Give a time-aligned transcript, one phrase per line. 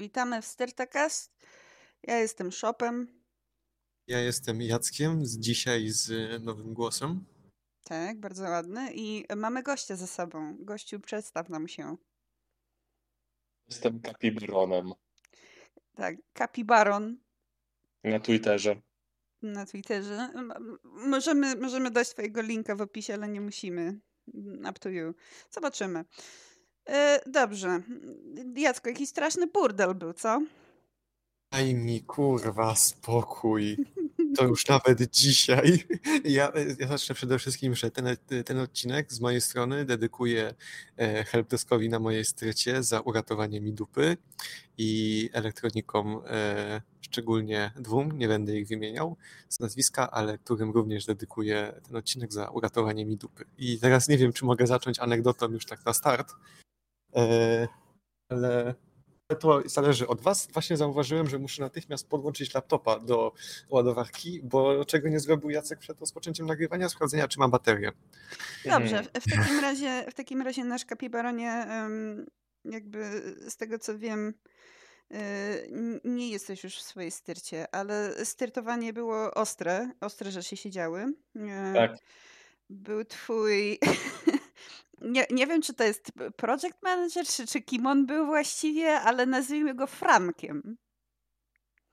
[0.00, 1.32] Witamy w Stertacast.
[2.02, 3.22] Ja jestem Shopem.
[4.06, 7.24] Ja jestem Jackiem, z dzisiaj z nowym głosem.
[7.84, 8.90] Tak, bardzo ładny.
[8.94, 10.56] I mamy gościa ze sobą.
[10.60, 11.96] Gościu, przedstaw nam się.
[13.68, 14.92] Jestem Kapibaronem.
[15.94, 17.16] Tak, Kapibaron.
[18.04, 18.82] Na Twitterze.
[19.42, 20.32] Na Twitterze.
[20.84, 24.00] Możemy, możemy dać twojego linka w opisie, ale nie musimy.
[24.70, 25.14] Up to you.
[25.50, 26.04] Zobaczymy.
[26.88, 27.82] E, dobrze.
[28.56, 30.40] Jacko, jakiś straszny burdel był, co?
[31.52, 33.76] Daj mi kurwa spokój.
[34.36, 35.84] To już nawet dzisiaj.
[36.24, 40.54] Ja, ja zacznę przede wszystkim, że ten, ten odcinek z mojej strony dedykuję
[40.96, 44.16] e, helpdeskowi na mojej strycie za uratowanie mi dupy
[44.78, 49.16] i elektronikom, e, szczególnie dwóm, nie będę ich wymieniał
[49.48, 53.44] z nazwiska, ale którym również dedykuję ten odcinek za uratowanie mi dupy.
[53.58, 56.69] I teraz nie wiem, czy mogę zacząć anegdotą już tak na start, e,
[58.28, 58.74] ale
[59.36, 60.48] to zależy od Was.
[60.52, 63.32] Właśnie zauważyłem, że muszę natychmiast podłączyć laptopa do
[63.70, 67.92] ładowarki, bo czego nie zrobił Jacek przed rozpoczęciem nagrywania, sprawdzenia, czy ma baterię.
[68.64, 69.06] Dobrze, mhm.
[69.20, 71.66] w takim razie, w takim razie nasz kapibaronie,
[72.64, 74.34] jakby z tego co wiem,
[75.12, 81.06] y, nie jesteś już w swojej styrcie, ale styrtowanie było ostre, ostre rzeczy się działy.
[81.36, 81.96] E, tak.
[82.70, 83.78] Był twój
[85.00, 89.26] nie, nie wiem, czy to jest project manager, czy, czy kim on był właściwie, ale
[89.26, 90.76] nazwijmy go Frankiem.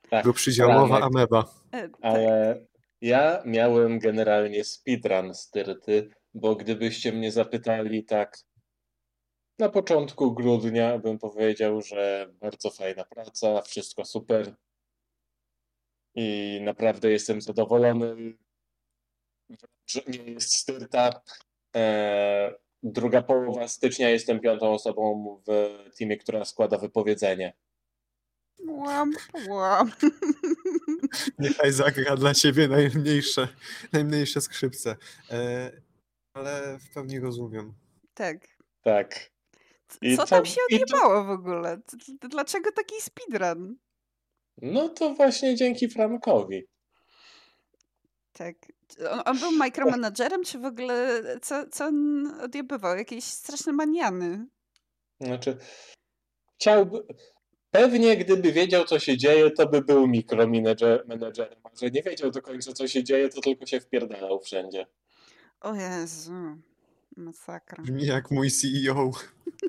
[0.10, 1.46] Tak, Go przydziałowa ameba.
[1.72, 1.92] E, tak.
[2.02, 2.62] Ale
[3.02, 8.38] ja miałem generalnie speedrun styrty, bo gdybyście mnie zapytali tak
[9.60, 14.56] na początku grudnia, bym powiedział, że bardzo fajna praca, wszystko super
[16.16, 18.38] i naprawdę jestem zadowolony,
[19.88, 21.22] że nie jest styrta.
[21.76, 27.54] E, druga połowa stycznia jestem piątą osobą w teamie, która składa wypowiedzenie.
[28.68, 29.14] Łam,
[29.50, 29.92] łam.
[31.40, 33.48] Niechaj zagra dla ciebie najmniejsze,
[33.94, 34.96] najmniejsze skrzypce.
[35.32, 35.72] E,
[36.34, 37.74] ale w pełni rozumiem.
[38.14, 38.38] Tak.
[38.82, 39.32] Tak.
[40.02, 41.24] I Co tam się odjebało to...
[41.24, 41.82] w ogóle?
[42.30, 43.78] Dlaczego taki speedrun?
[44.62, 46.68] No to właśnie dzięki Frankowi.
[48.34, 48.56] Tak.
[49.12, 52.98] On, on był micromanagerem, czy w ogóle co, co on odjebywał?
[52.98, 54.48] Jakieś straszne maniany.
[55.22, 55.58] Znaczy,
[56.56, 57.04] chciałby.
[57.72, 61.12] Pewnie gdyby wiedział, co się dzieje, to by był mikromanagerem,
[61.64, 64.86] a że nie wiedział do końca, co się dzieje, to tylko się wpierdalał wszędzie.
[65.62, 66.32] O Jezu,
[67.18, 67.84] masakra.
[67.84, 69.12] Brzmi jak mój CEO.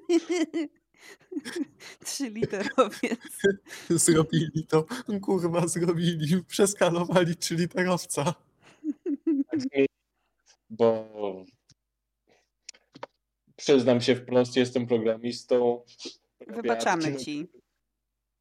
[2.04, 3.18] Trzyliterowiec.
[3.90, 4.86] Zrobili to,
[5.22, 8.34] kurwa, zrobili, przeskalowali trzyliterowca
[10.70, 11.44] bo
[13.56, 15.84] przyznam się wprost, jestem programistą.
[16.46, 17.48] Wybaczamy ci.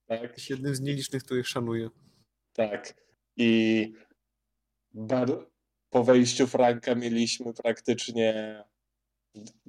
[0.08, 0.22] Tak.
[0.22, 1.90] Jesteś jednym z nielicznych, których szanuję.
[2.54, 2.94] Tak.
[3.38, 3.94] I
[4.94, 5.50] bar-
[5.90, 8.64] po wejściu Franka mieliśmy praktycznie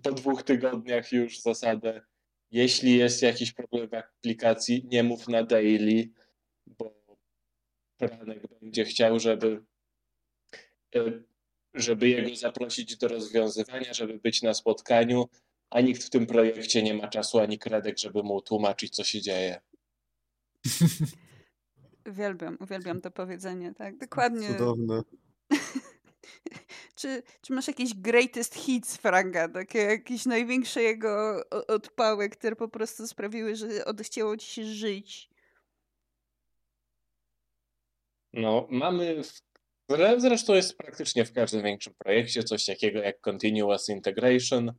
[0.02, 2.00] po dwóch tygodniach już zasadę,
[2.50, 6.10] jeśli jest jakiś problem w aplikacji, nie mów na daily,
[6.66, 6.98] bo
[7.98, 9.64] Franek będzie chciał, żeby
[11.74, 15.28] żeby jego zaprosić do rozwiązywania, żeby być na spotkaniu,
[15.70, 19.20] a nikt w tym projekcie nie ma czasu ani kredek, żeby mu tłumaczyć, co się
[19.20, 19.60] dzieje.
[22.08, 23.98] Uwielbiam, uwielbiam to powiedzenie, tak?
[23.98, 24.48] Dokładnie.
[24.48, 25.02] Cudowne.
[26.94, 33.06] czy, czy masz jakieś greatest hits Franka, takie jakieś największe jego odpały, które po prostu
[33.06, 35.30] sprawiły, że odechciało ci się żyć?
[38.32, 39.42] No, mamy w
[40.16, 44.72] Zresztą jest praktycznie w każdym większym projekcie coś takiego jak Continuous Integration,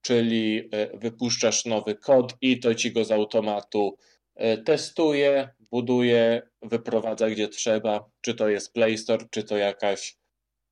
[0.00, 3.96] czyli e, wypuszczasz nowy kod i to ci go z automatu
[4.34, 10.16] e, testuje, buduje, wyprowadza gdzie trzeba, czy to jest Play Store, czy to jakaś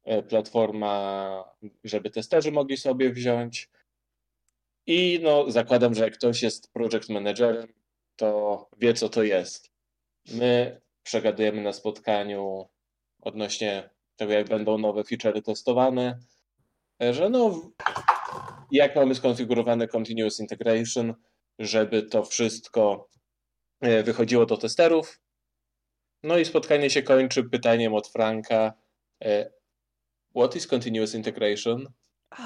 [0.05, 1.45] e, platforma,
[1.85, 3.71] żeby testerzy mogli sobie wziąć.
[4.87, 7.73] I no, zakładam, że jak ktoś jest project managerem,
[8.17, 9.71] to wie, co to jest.
[10.33, 12.69] My przegadujemy na spotkaniu
[13.25, 16.19] odnośnie tego, jak będą nowe feature'y testowane,
[17.01, 17.71] że no,
[18.71, 21.15] jak mamy skonfigurowane continuous integration,
[21.59, 23.09] żeby to wszystko
[23.81, 25.21] e, wychodziło do testerów.
[26.23, 28.73] No i spotkanie się kończy pytaniem od Franka.
[29.25, 29.51] E,
[30.37, 31.93] what is continuous integration?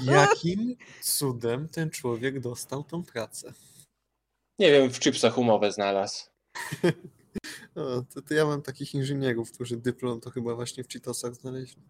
[0.00, 3.52] Jakim cudem ten człowiek dostał tą pracę?
[4.58, 6.24] Nie wiem, w chipsach umowę znalazł.
[7.76, 11.82] No, to, to, ja mam takich inżynierów, którzy dyplom to chyba właśnie w Cheetosach znaleźli.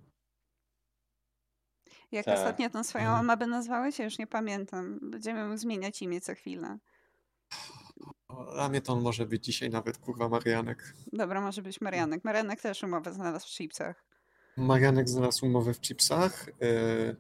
[2.13, 2.39] Jak tak.
[2.39, 3.21] ostatnio tą swoją mhm.
[3.21, 3.99] amabę nazwałeś?
[3.99, 4.99] Ja już nie pamiętam.
[5.03, 6.79] Będziemy zmieniać imię co chwilę.
[8.55, 10.95] Dla mnie to on może być dzisiaj nawet kurwa Marianek.
[11.13, 12.25] Dobra, może być Marianek.
[12.25, 14.05] Marianek też umowę znalazł w chipsach.
[14.57, 16.47] Marianek znalazł umowę w chipsach.
[16.61, 17.17] Yy...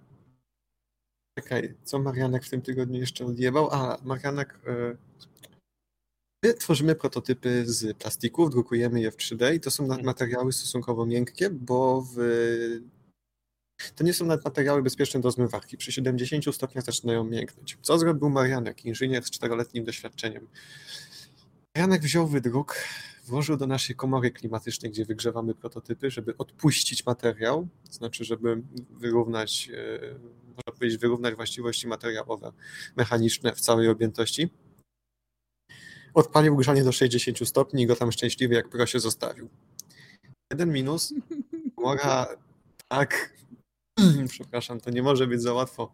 [1.39, 3.69] Czekaj, co Marianek w tym tygodniu jeszcze odjebał?
[3.73, 4.59] A, Marianek...
[4.67, 4.99] Yy...
[6.45, 10.05] My tworzymy prototypy z plastików, drukujemy je w 3D i to są Mhm.
[10.05, 12.19] materiały stosunkowo miękkie, bo w...
[13.97, 15.77] to nie są materiały bezpieczne do zmywarki.
[15.77, 17.79] Przy 70 stopniach zaczynają mięknąć.
[17.83, 20.49] Co zrobił Marianek, inżynier z czteroletnim doświadczeniem?
[21.77, 22.77] Marianek wziął wydruk,
[23.27, 29.71] włożył do naszej komory klimatycznej, gdzie wygrzewamy prototypy, żeby odpuścić materiał, to znaczy, żeby wyrównać,
[29.75, 30.01] e,
[30.49, 32.53] można powiedzieć, wyrównać właściwości materiałowe,
[32.97, 34.51] mechaniczne w całej objętości.
[36.15, 39.49] Odpalił grzanie do 60 stopni i go tam szczęśliwie jak prosie zostawił.
[40.53, 41.15] Jeden minus,
[41.77, 42.27] komora
[42.89, 43.35] tak,
[44.29, 45.93] przepraszam, to nie może być za łatwo.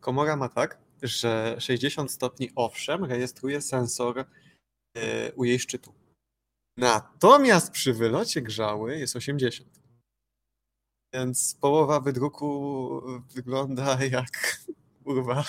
[0.00, 4.24] Komora ma tak, że 60 stopni owszem rejestruje sensor
[4.96, 5.94] e, u jej szczytu.
[6.76, 9.82] Natomiast przy wylocie grzały jest 80.
[11.14, 13.02] Więc połowa wydruku
[13.34, 14.58] wygląda jak
[15.04, 15.44] kurwa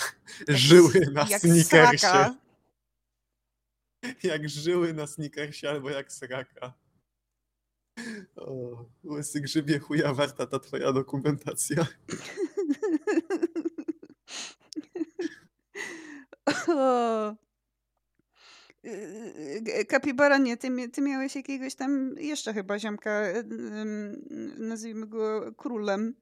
[0.48, 1.98] żyły na jak sneakersie.
[1.98, 2.43] sraka.
[4.22, 6.72] Jak żyły na sneakersie albo jak sraka.
[8.36, 11.86] O, łysy grzybie chuja warta ta twoja dokumentacja.
[16.68, 17.36] O.
[18.82, 23.22] Yy, Kapibara, nie, ty, ty miałeś jakiegoś tam jeszcze chyba ziomka,
[24.58, 26.14] nazwijmy go królem,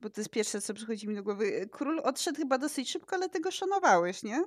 [0.00, 1.68] bo to jest pierwsze, co przychodzi mi do głowy.
[1.72, 4.44] Król odszedł chyba dosyć szybko, ale tego szanowałeś, nie?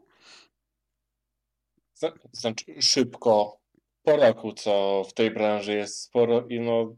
[1.98, 3.60] Zna- Znaczy szybko,
[4.04, 6.96] po roku, co w tej branży jest sporo i no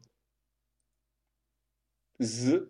[2.20, 2.70] z,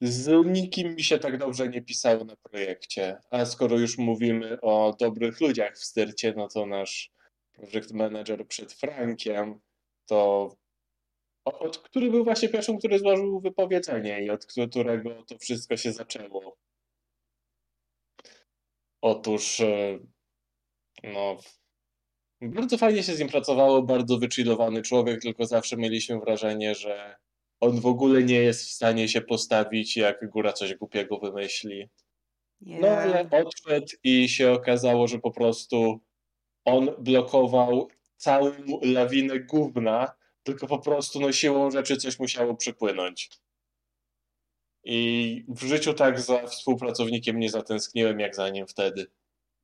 [0.00, 3.18] z nikim mi się tak dobrze nie pisało na projekcie.
[3.30, 7.12] A skoro już mówimy o dobrych ludziach w styrcie, no to nasz
[7.52, 9.60] project manager przed Frankiem,
[10.06, 10.50] to
[11.44, 16.56] od, który był właśnie pierwszym, który złożył wypowiedzenie i od którego to wszystko się zaczęło.
[19.00, 19.98] Otóż e,
[21.06, 21.36] no
[22.40, 27.16] bardzo fajnie się z nim pracowało, bardzo wychillowany człowiek, tylko zawsze mieliśmy wrażenie, że
[27.60, 31.88] on w ogóle nie jest w stanie się postawić, jak góra coś głupiego wymyśli.
[32.60, 36.00] No ale odszedł i się okazało, że po prostu
[36.64, 40.12] on blokował całą lawinę gówna,
[40.42, 43.30] tylko po prostu no, siłą rzeczy coś musiało przypłynąć.
[44.84, 49.06] I w życiu tak za współpracownikiem nie zatęskniłem, jak za nim wtedy.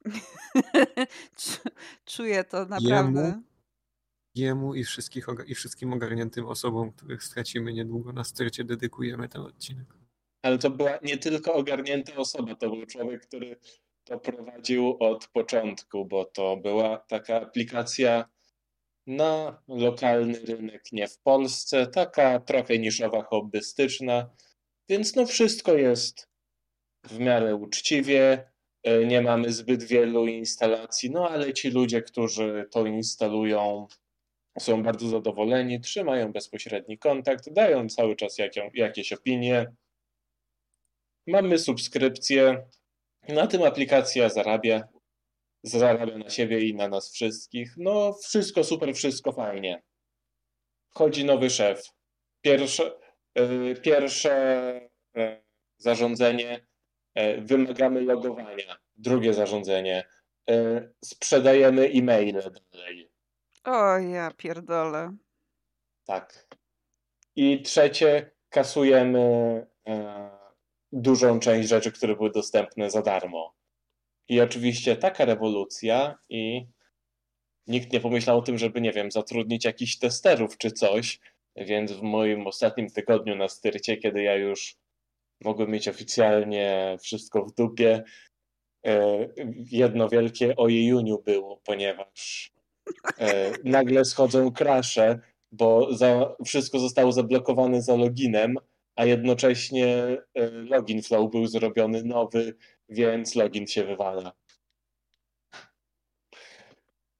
[1.36, 1.70] Czu-
[2.04, 3.42] Czuję to naprawdę.
[4.34, 9.94] Jemu i, wszystkich, i wszystkim ogarniętym osobom, których stracimy niedługo na styrcie, dedykujemy ten odcinek.
[10.42, 13.56] Ale to była nie tylko ogarnięta osoba, to był człowiek, który
[14.04, 18.28] to prowadził od początku, bo to była taka aplikacja
[19.06, 24.30] na lokalny rynek, nie w Polsce, taka trochę niszowa, hobbystyczna,
[24.88, 26.28] więc no wszystko jest
[27.04, 28.51] w miarę uczciwie,
[29.06, 33.86] nie mamy zbyt wielu instalacji, no ale ci ludzie, którzy to instalują,
[34.58, 38.36] są bardzo zadowoleni, trzymają bezpośredni kontakt, dają cały czas
[38.74, 39.72] jakieś opinie.
[41.26, 42.66] Mamy subskrypcję.
[43.28, 44.88] Na tym aplikacja zarabia.
[45.62, 47.74] Zarabia na siebie i na nas wszystkich.
[47.76, 49.82] No, wszystko super, wszystko fajnie.
[50.90, 51.88] Wchodzi nowy szef.
[52.40, 52.92] Pierwsze,
[53.38, 55.42] y, pierwsze y,
[55.78, 56.66] zarządzenie.
[57.38, 58.81] Wymagamy logowania.
[58.96, 60.04] Drugie zarządzenie.
[60.50, 62.40] y, Sprzedajemy e-maile
[62.72, 63.10] dalej.
[63.64, 65.16] O ja pierdolę.
[66.04, 66.46] Tak.
[67.36, 69.20] I trzecie, kasujemy
[69.88, 70.30] e,
[70.92, 73.54] dużą część rzeczy, które były dostępne za darmo.
[74.28, 76.66] I oczywiście taka rewolucja i
[77.66, 81.20] nikt nie pomyślał o tym, żeby, nie wiem, zatrudnić jakichś testerów czy coś,
[81.56, 84.76] więc w moim ostatnim tygodniu na styrcie, kiedy ja już
[85.44, 88.04] mogłem mieć oficjalnie wszystko w dupie, e,
[89.70, 92.52] jedno wielkie ojejuniu było, ponieważ
[93.18, 95.20] e, nagle schodzą krasze,
[95.52, 98.56] bo za, wszystko zostało zablokowane za loginem,
[98.96, 99.96] a jednocześnie
[100.34, 102.54] e, login flow był zrobiony nowy,
[102.88, 104.32] więc login się wywala.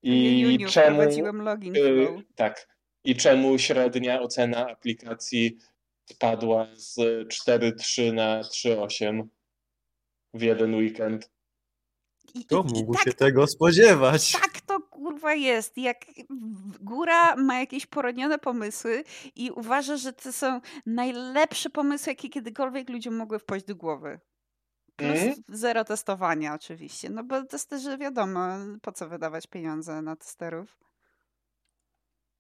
[0.03, 1.03] I Juniu, czemu,
[1.33, 2.23] login flow.
[2.35, 2.69] tak,
[3.05, 5.59] i czemu średnia ocena aplikacji
[6.05, 6.97] spadła z
[7.29, 9.23] 4.3 na 3.8
[10.35, 11.31] w jeden weekend?
[12.35, 14.33] I, i, Kto i mógł tak, się tego spodziewać?
[14.33, 15.79] tak to kurwa jest.
[15.79, 16.05] Jak
[16.81, 19.05] góra ma jakieś poronione pomysły
[19.37, 24.21] i uważa, że to są najlepsze pomysły, jakie kiedykolwiek ludziom mogły wpaść do głowy.
[24.97, 25.35] plus Mhm.
[25.49, 28.49] zero testowania oczywiście, no bo testerzy wiadomo,
[28.83, 30.79] po co wydawać pieniądze na testerów.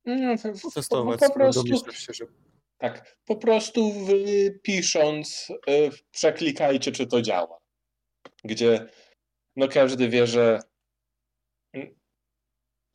[0.04, 2.24] No, po- po, Testować, po skoro prostu się, że
[2.78, 3.92] Tak, po prostu
[4.62, 7.58] pisząc, y, przeklikajcie, czy to działa.
[8.44, 8.88] Gdzie
[9.56, 10.60] no każdy wie, że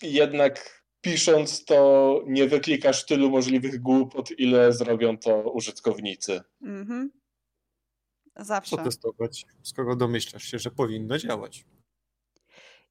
[0.01, 6.41] jednak pisząc to nie wyklikasz tylu możliwych głupot, ile zrobią to użytkownicy.
[6.61, 7.11] Mhm.
[8.37, 8.77] co Zawsze.
[8.77, 11.65] testować, skoro domyślasz się, że powinno działać.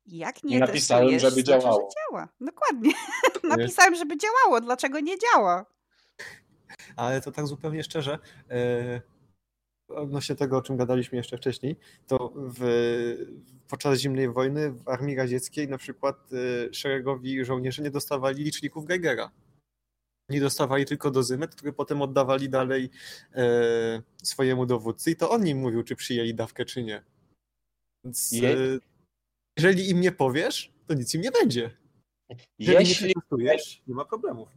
[0.06, 1.90] Jak nie Napisałem, testujesz, żeby znaczy, działało.
[1.90, 2.28] że działa.
[2.40, 2.92] Dokładnie.
[3.56, 4.60] Napisałem, żeby działało.
[4.60, 5.66] Dlaczego nie działa?
[6.96, 8.18] Ale to tak zupełnie szczerze,
[8.50, 9.00] e,
[9.88, 11.76] odnośnie tego, o czym gadaliśmy jeszcze wcześniej,
[12.06, 12.60] to w,
[13.68, 19.30] podczas zimnej wojny w Armii Radzieckiej na przykład e, szeregowi żołnierze nie dostawali liczników Geigera.
[20.30, 22.90] Nie dostawali tylko dozymet, który potem oddawali dalej
[23.34, 27.02] e, swojemu dowódcy i to on im mówił, czy przyjęli dawkę, czy nie.
[28.04, 28.78] Więc e, Je-
[29.58, 31.70] jeżeli im nie powiesz, to nic im nie będzie.
[32.58, 34.48] Jeżeli nie Jeśli, przetestujesz, nie ma problemów.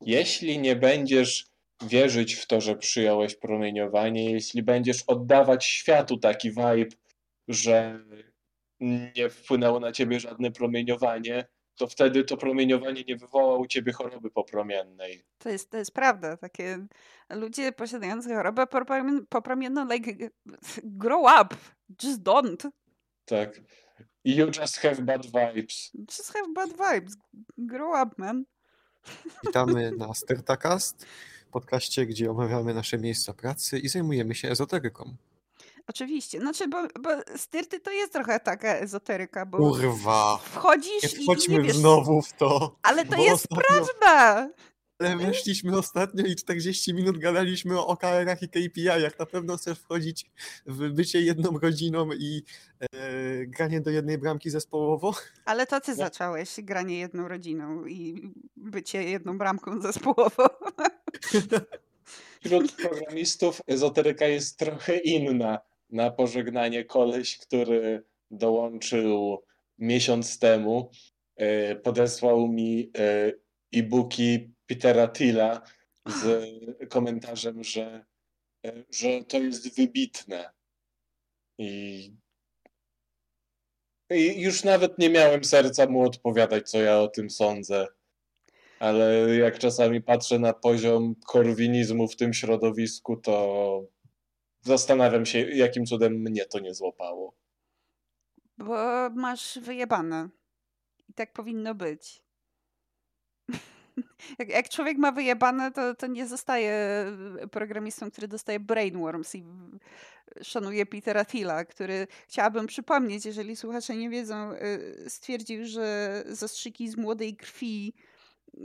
[0.00, 1.46] jeśli nie będziesz
[1.82, 6.96] wierzyć w to, że przyjąłeś promieniowanie, jeśli będziesz oddawać światu taki vibe,
[7.48, 8.04] że
[8.80, 11.46] nie wpłynęło na ciebie żadne promieniowanie,
[11.78, 15.24] to wtedy to promieniowanie nie wywoła u ciebie choroby popromiennej.
[15.38, 16.36] To jest, to jest prawda.
[16.36, 16.86] Takie
[17.30, 18.66] ludzie posiadający chorobę
[19.28, 20.12] popromienną, like,
[20.84, 21.56] grow up.
[22.02, 22.70] Just don't.
[23.24, 23.60] Tak.
[24.24, 25.90] You just have bad vibes.
[25.94, 27.16] Just have bad vibes.
[27.58, 28.44] Grow up, man.
[29.44, 31.06] Witamy na Stertacast,
[31.60, 35.14] podcaście, gdzie omawiamy nasze miejsca pracy i zajmujemy się ezoteryką.
[35.88, 36.40] Oczywiście.
[36.40, 40.36] Znaczy, bo, bo styrty to jest trochę taka ezoteryka, bo Kurwa!
[40.42, 41.76] wchodzisz Nie i, wchodźmy nie wiesz...
[41.76, 42.76] znowu w to.
[42.82, 44.48] Ale to jest ostatnio- prawda!
[44.98, 49.18] Ale weszliśmy ostatnio i 40 minut gadaliśmy o OKR-ach i KPI-ach.
[49.18, 50.30] Na pewno chcesz wchodzić
[50.66, 52.42] w bycie jedną rodziną i
[52.80, 52.86] e,
[53.46, 55.14] granie do jednej bramki zespołowo?
[55.44, 55.96] Ale to ty No.
[55.96, 60.44] zacząłeś granie jedną rodziną i bycie jedną bramką zespołową.
[62.44, 65.58] Wśród programistów ezoteryka jest trochę inna.
[65.90, 69.42] Na pożegnanie koleś, który dołączył
[69.78, 70.90] miesiąc temu,
[71.36, 73.32] e, podesłał mi e,
[73.72, 75.62] e-booki Petera Tilla
[76.06, 76.48] z
[76.88, 78.06] komentarzem, że,
[78.66, 80.50] e, że to jest wybitne.
[81.58, 82.12] I,
[84.10, 87.86] I już nawet nie miałem serca mu odpowiadać, co ja o tym sądzę.
[88.78, 93.86] Ale jak czasami patrzę na poziom korwinizmu w tym środowisku, to
[94.60, 97.34] zastanawiam się, jakim cudem mnie to nie złapało.
[98.58, 100.28] Bo masz wyjebane.
[101.08, 102.25] I tak powinno być.
[104.38, 107.04] Jak, jak człowiek ma wyjebane, to, to nie zostaje
[107.50, 109.44] programistą, który dostaje brainworms i
[110.42, 116.96] szanuje Petera Thiela, który chciałabym przypomnieć, jeżeli słuchacze nie wiedzą, y, stwierdził, że zastrzyki z
[116.96, 117.94] młodej krwi
[118.54, 118.60] y,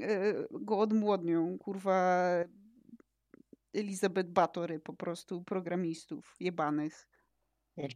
[0.52, 1.58] go odmłodnią.
[1.58, 2.28] Kurwa
[3.74, 7.08] Elizabeth Batory po prostu programistów jebanych.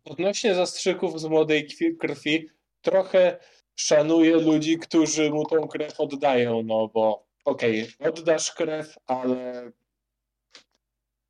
[0.06, 1.68] Odnośnie zastrzyków z młodej
[2.00, 2.50] krwi,
[2.82, 3.40] trochę
[3.76, 9.72] szanuję ludzi, którzy mu tą krew oddają, no bo okej, oddasz krew, ale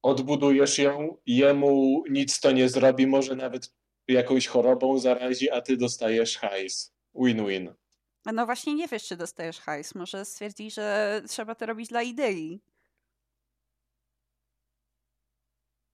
[0.01, 3.73] odbudujesz ją, jemu nic to nie zrobi, może nawet
[4.07, 6.93] jakąś chorobą zarazi, a ty dostajesz hajs.
[7.15, 7.73] Win-win.
[8.25, 9.95] No właśnie nie wiesz, czy dostajesz hajs.
[9.95, 12.61] Może stwierdzi, że trzeba to robić dla idei.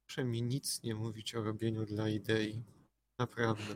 [0.05, 2.63] Proszę mi nic nie mówić o robieniu dla idei.
[3.19, 3.63] Naprawdę.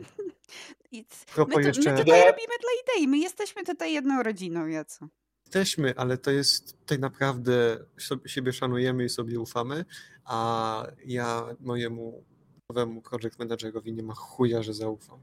[0.92, 3.08] My, tu, my jeszcze- tutaj Ja- robimy dla idei.
[3.08, 5.08] My jesteśmy tutaj jedną rodziną, Jaco.
[5.46, 9.84] Jesteśmy, ale to jest tak naprawdę sobie, siebie szanujemy i sobie ufamy,
[10.24, 12.24] a ja mojemu
[12.70, 15.18] nowemu project managerowi nie ma chuja, że zaufam.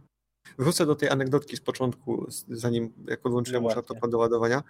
[0.57, 4.63] Wrócę do tej anegdotki z początku, zanim jak podłączyłem No laptopa do ładowania.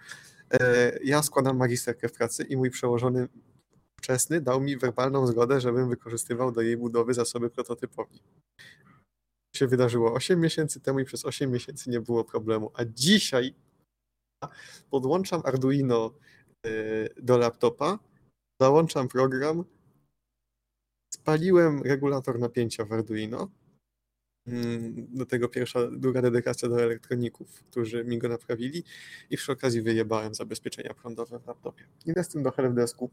[0.50, 3.28] E, Ja składam magisterkę w pracy i mój przełożony
[4.00, 8.22] wczesny dał mi werbalną zgodę, żebym wykorzystywał do jej budowy zasoby prototypowi.
[9.52, 13.54] To się wydarzyło 8 miesięcy temu i przez 8 miesięcy nie było problemu, a dzisiaj
[14.90, 16.14] podłączam Arduino
[16.66, 17.98] y, do laptopa,
[18.60, 19.64] załączam program,
[21.14, 23.50] spaliłem regulator napięcia w Arduino.
[24.46, 28.84] Mm, Do tego pierwsza, druga dedykacja do elektroników, którzy mi go naprawili
[29.30, 31.84] i przy okazji wyjebałem zabezpieczenia prądowe w laptopie.
[32.06, 33.10] Idę z tym do helpdesku.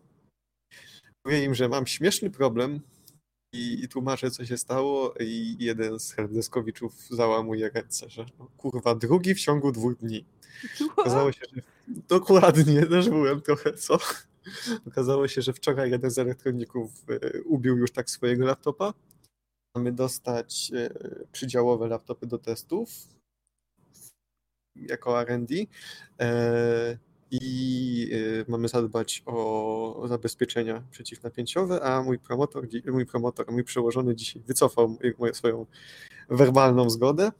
[1.25, 2.81] Mówię im, że mam śmieszny problem
[3.53, 8.96] i, i tłumaczę, co się stało i jeden z helpdeskowiczów załamuje ręce, że no, kurwa,
[8.96, 10.25] drugi w ciągu dwóch dni.
[10.98, 13.98] Okazało się, że dokładnie, też byłem trochę, co?
[14.88, 18.93] Okazało się, że wczoraj jeden z elektroników e, ubił już tak swojego laptopa
[19.75, 20.89] mamy dostać e,
[21.31, 22.89] przydziałowe laptopy do testów
[24.75, 25.55] jako R&D
[27.31, 34.41] i e, mamy zadbać o zabezpieczenia przeciwnapięciowe, a mój promotor, mój promotor, mój przełożony dzisiaj
[34.41, 35.65] wycofał moją swoją
[36.29, 37.31] werbalną zgodę.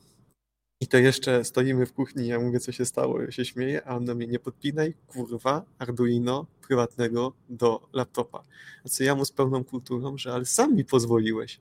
[0.81, 3.95] I to jeszcze stoimy w kuchni, ja mówię, co się stało, ja się śmieję, a
[3.95, 8.43] on do mnie nie podpinaj, kurwa, Arduino prywatnego do laptopa.
[8.86, 11.60] Co ja mu z pełną kulturą, że ale sam mi pozwoliłeś.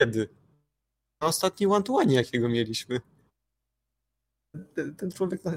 [0.00, 0.28] Kiedy?
[1.20, 3.00] Na ostatni one jakiego mieliśmy.
[4.74, 5.56] Ten, ten człowiek na,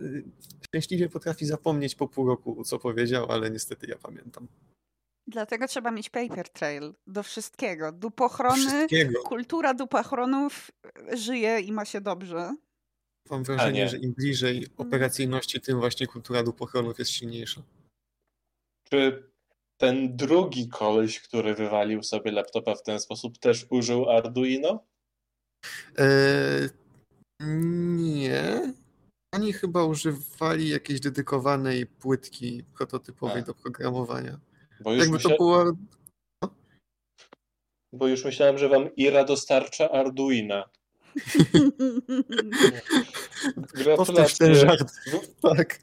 [0.66, 4.48] szczęśliwie potrafi zapomnieć po pół roku, co powiedział, ale niestety ja pamiętam.
[5.28, 7.92] Dlatego trzeba mieć paper trail do wszystkiego.
[7.92, 9.22] Dupochrony, wszystkiego.
[9.24, 10.72] kultura dupochronów
[11.14, 12.56] żyje i ma się dobrze.
[13.30, 17.64] Mam wrażenie, że im bliżej operacyjności, tym właśnie kultura dupochronów jest silniejsza.
[18.90, 19.30] Czy
[19.78, 24.86] ten drugi koleś, który wywalił sobie laptopa w ten sposób, też użył Arduino?
[25.98, 26.70] Eee,
[27.40, 28.74] nie.
[29.34, 33.46] Oni chyba używali jakiejś dedykowanej płytki prototypowej a.
[33.46, 34.40] do programowania.
[34.80, 35.30] Bo już myśla...
[35.30, 35.64] to było...
[36.42, 36.56] No?
[37.94, 40.70] Bo już myślałem, że wam Ira dostarcza Arduina.
[44.40, 44.94] Ten żart.
[45.42, 45.80] Tak.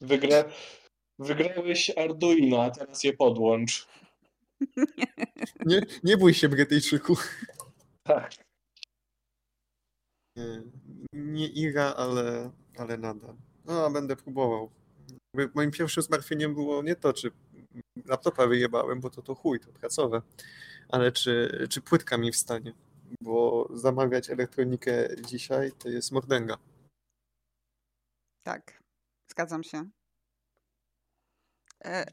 [0.00, 0.44] Wygra...
[1.18, 3.86] Wygrałeś Arduino, a teraz je podłącz.
[5.66, 7.16] Nie, nie bój się, Brytyjczyku.
[8.02, 8.34] Tak.
[11.12, 13.36] Nie Ira, ale, ale nadal.
[13.64, 14.70] No, będę próbował.
[15.54, 17.30] Moim pierwszym zmartwieniem było nie to, czy
[18.04, 20.22] laptopa wyjebałem, bo to to chuj, to pracowe,
[20.88, 22.72] ale czy, czy płytka mi wstanie,
[23.20, 26.58] bo zamawiać elektronikę dzisiaj to jest mordęga.
[28.42, 28.82] Tak,
[29.30, 29.90] zgadzam się.
[31.84, 32.06] E,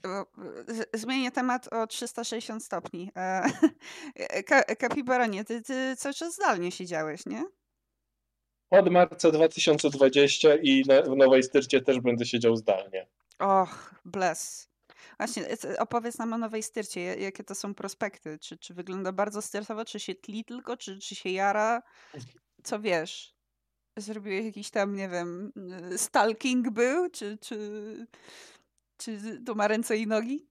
[0.94, 3.12] zmienię temat o 360 stopni.
[3.16, 3.44] E,
[4.80, 7.46] Kapibaronie, ty, ty cały czas zdalnie siedziałeś, nie?
[8.70, 13.08] Od marca 2020 i w Nowej Styrcie też będę siedział zdalnie.
[13.40, 14.70] Och, bless.
[15.18, 17.02] Właśnie, e, opowiedz nam o Nowej Styrcie.
[17.02, 18.40] Jakie to są prospekty?
[18.40, 19.86] Czy, czy wygląda bardzo styrtowo?
[19.86, 20.78] Czy się tli tylko?
[20.78, 21.82] Czy, czy się jara?
[22.64, 23.34] Co wiesz?
[23.98, 25.52] Zrobiłeś jakiś tam, nie wiem,
[25.98, 27.10] stalking był?
[27.10, 27.58] Czy, czy,
[28.98, 30.48] czy to ma ręce i nogi?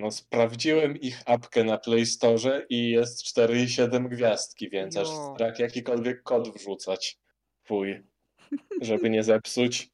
[0.00, 5.00] No sprawdziłem ich apkę na Play Store i jest 4,7 gwiazdki, więc jo.
[5.00, 7.18] aż strach jakikolwiek kod wrzucać.
[7.66, 8.02] Fuj.
[8.80, 9.90] Żeby nie zepsuć.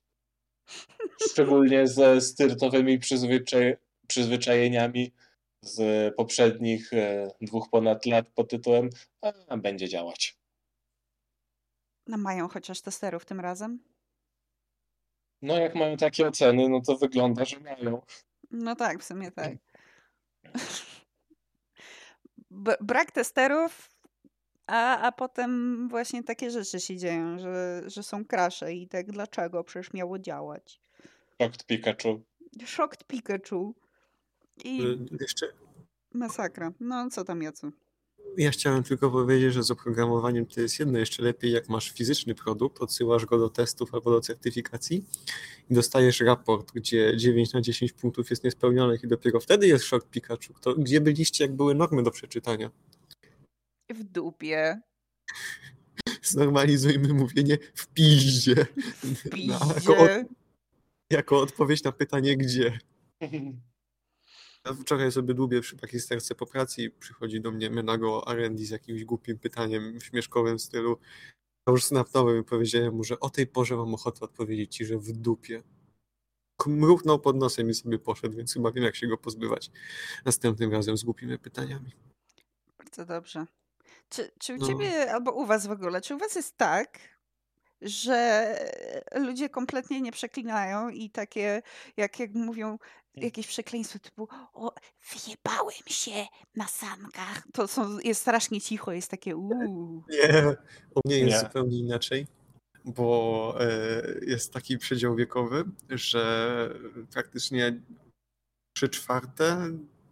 [1.30, 5.12] Szczególnie ze styrtowymi przyzwyczaj przyzwyczajeniami
[5.62, 8.90] z poprzednich e, dwóch ponad lat pod tytułem
[9.48, 10.38] a, będzie działać.
[12.06, 13.84] No mają chociaż testerów tym razem?
[15.42, 18.02] No jak mają takie oceny, no to wygląda, że mają.
[18.50, 19.52] No tak, w sumie tak.
[22.80, 23.90] Brak testerów,
[24.66, 29.64] a, a potem właśnie takie rzeczy się dzieją, że, że są krasze i tak dlaczego?
[29.64, 30.80] Przecież miało działać.
[31.42, 32.22] Shocked Pikachu.
[32.66, 33.74] Shocked Pikachu.
[34.64, 35.46] I y, jeszcze...
[36.14, 36.72] masakra.
[36.80, 37.72] No co tam Jacu?
[38.36, 42.34] Ja chciałem tylko powiedzieć, że z oprogramowaniem to jest jedno jeszcze lepiej, jak masz fizyczny
[42.34, 45.04] produkt, odsyłasz go do testów albo do certyfikacji
[45.70, 50.08] i dostajesz raport, gdzie 9 na 10 punktów jest niespełnionych i dopiero wtedy jest szok
[50.08, 50.54] Pikachu.
[50.60, 52.70] To gdzie byliście, jak były normy do przeczytania?
[53.94, 54.80] W dupie.
[56.22, 58.66] Znormalizujmy mówienie w piździe.
[59.02, 59.52] W piździe.
[59.74, 60.10] jako, od,
[61.10, 62.78] jako odpowiedź na pytanie gdzie.
[64.74, 69.04] Wczoraj sobie dłubię przy pakisterce po pracy i przychodzi do mnie Menago R&D z jakimś
[69.04, 70.98] głupim pytaniem w śmieszkowym stylu.
[71.66, 74.98] Ja już snapnąłem i powiedziałem mu, że o tej porze mam ochotę odpowiedzieć ci, że
[74.98, 75.62] w dupie.
[76.66, 79.70] Mruchnął pod nosem i sobie poszedł, więc chyba wiem, jak się go pozbywać
[80.24, 81.92] następnym razem z głupimi pytaniami.
[82.78, 83.46] Bardzo dobrze.
[84.08, 84.66] Czy, czy u no.
[84.66, 86.98] ciebie, albo u was w ogóle, czy u was jest tak,
[87.80, 88.48] że
[89.14, 91.62] ludzie kompletnie nie przeklinają i takie,
[91.96, 92.78] jak, jak mówią
[93.16, 94.72] jakieś przekleństwo typu o,
[95.12, 96.26] wyjebałem się
[96.56, 97.42] na sankach.
[97.52, 100.02] To są, jest strasznie cicho, jest takie uuu.
[100.08, 100.56] Nie,
[100.94, 101.40] u mnie jest nie.
[101.40, 102.26] zupełnie inaczej,
[102.84, 106.74] bo e, jest taki przedział wiekowy, że
[107.12, 107.80] praktycznie
[108.76, 109.70] trzy czwarte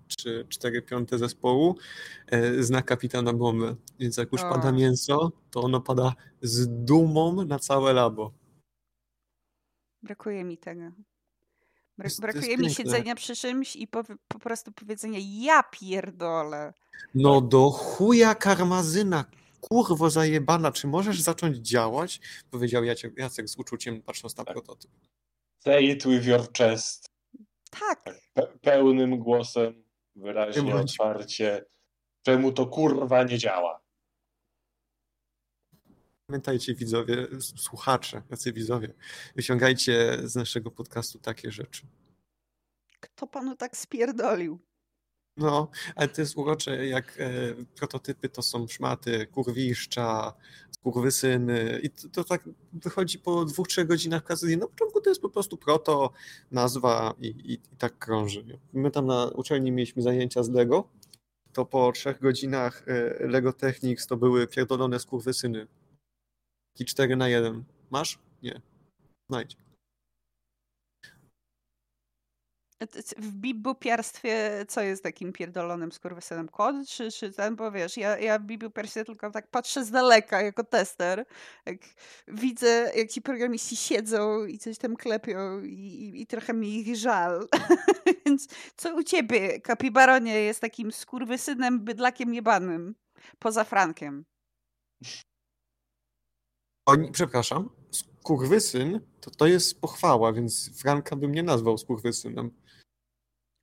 [0.08, 1.76] czy cztery piąte zespołu
[2.26, 3.76] e, zna kapitana bombę.
[3.98, 4.50] Więc jak już o.
[4.50, 8.32] pada mięso, to ono pada z dumą na całe labo.
[10.02, 10.92] Brakuje mi tego.
[11.98, 16.72] Bra brakuje mi siedzenia przy czymś i po, po prostu powiedzenia ja pierdolę.
[17.14, 19.24] No do chuja karmazyna,
[19.60, 22.20] kurwo zajebana, czy możesz zacząć działać?
[22.50, 24.54] Powiedział Jacek, Jacek z uczuciem patrząc na tak.
[24.54, 24.90] prototyp.
[25.58, 27.10] Say it with your chest.
[27.70, 28.04] Tak.
[28.34, 29.84] Pe pełnym głosem,
[30.16, 31.64] wyraźnie, otwarcie.
[32.22, 33.83] Czemu to kurwa nie działa?
[36.26, 38.94] Pamiętajcie widzowie, słuchacze, jacy widzowie,
[39.36, 41.86] wyciągajcie z naszego podcastu takie rzeczy.
[43.00, 44.58] Kto panu tak spierdolił?
[45.36, 50.34] No, ale to jest urocze, jak e, prototypy to są szmaty, kurwiszcza,
[50.70, 55.22] skurwysyny i to, to tak wychodzi po dwóch, trzech godzinach każdy Na początku to jest
[55.22, 56.12] po prostu proto,
[56.50, 58.58] nazwa i, i, i tak krąży.
[58.72, 60.88] My tam na uczelni mieliśmy zajęcia z Lego,
[61.52, 65.66] to po trzech godzinach e, Lego Technics to były pierdolone skurwysyny.
[66.78, 67.64] I 4 na 1.
[67.90, 68.18] Masz?
[68.42, 68.60] Nie.
[69.30, 69.56] Znajdź.
[73.16, 76.48] W bibupiarstwie co jest takim pierdolonym skurwysynem?
[76.48, 77.56] Kod czy, czy ten?
[77.56, 81.24] Bo wiesz, ja, ja w bibupiarstwie tylko tak patrzę z daleka jako tester.
[81.66, 81.76] Jak
[82.28, 86.96] widzę, jak ci programiści siedzą i coś tam klepią i, i, i trochę mi ich
[86.96, 87.48] żal.
[88.26, 92.94] Więc co u ciebie, Kapibaronie, jest takim skurwysynem, bydlakiem jebanym?
[93.38, 94.24] Poza Frankiem.
[96.86, 102.50] Oni, przepraszam, skurwysyn to, to jest pochwała, więc Franka bym nie nazwał skurwysynem.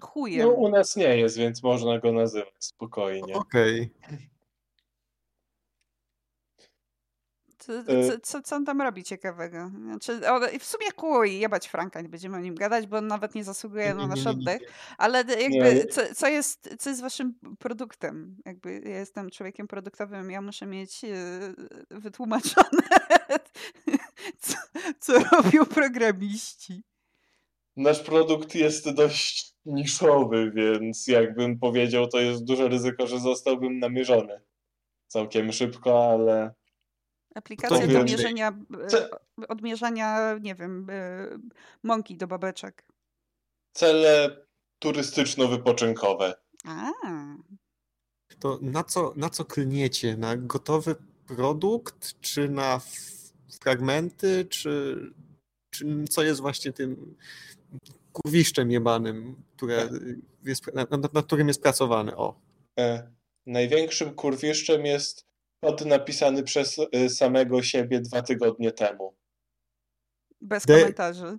[0.01, 0.47] Chujem.
[0.47, 3.33] No u nas nie jest, więc można go nazywać spokojnie.
[3.33, 3.93] Okej.
[3.99, 4.15] Co,
[7.50, 9.71] E, co, co, co on tam robi ciekawego?
[9.83, 13.35] Znaczy, o, w sumie chuj, jebać Franka, nie będziemy o nim gadać, bo on nawet
[13.35, 14.61] nie zasługuje na nasz oddech.
[14.97, 18.37] Ale jakby, co, co, jest, co jest waszym produktem?
[18.45, 21.09] Jakby ja jestem człowiekiem produktowym, ja muszę mieć e,
[21.89, 22.87] wytłumaczone,
[24.41, 24.53] co,
[24.99, 26.83] co robią programiści.
[27.75, 34.41] Nasz produkt jest dość niszowy, więc jakbym powiedział, to jest duże ryzyko, że zostałbym namierzony
[35.07, 36.53] całkiem szybko, ale
[37.35, 39.09] Aplikacja do mierzenia, e, Ce-
[39.47, 41.27] odmierzania, nie wiem, e,
[41.83, 42.85] mąki do babeczek.
[43.73, 44.37] cele
[44.79, 46.33] turystyczno-wypoczynkowe.
[46.65, 46.91] A,
[48.39, 50.17] To na co, na co klniecie?
[50.17, 50.95] Na gotowy
[51.27, 52.81] produkt, czy na
[53.61, 54.97] fragmenty, czy,
[55.73, 57.15] czy co jest właśnie tym
[58.13, 59.89] kurwiszczem jebanym, które
[60.43, 62.17] jest, nad, nad, nad którym jest pracowane?
[62.17, 62.39] O.
[62.79, 63.11] E,
[63.45, 65.25] Największym kurwiszczem jest
[65.61, 69.13] kod napisany przez e, samego siebie dwa tygodnie temu.
[70.41, 71.37] bez De- komentarzy.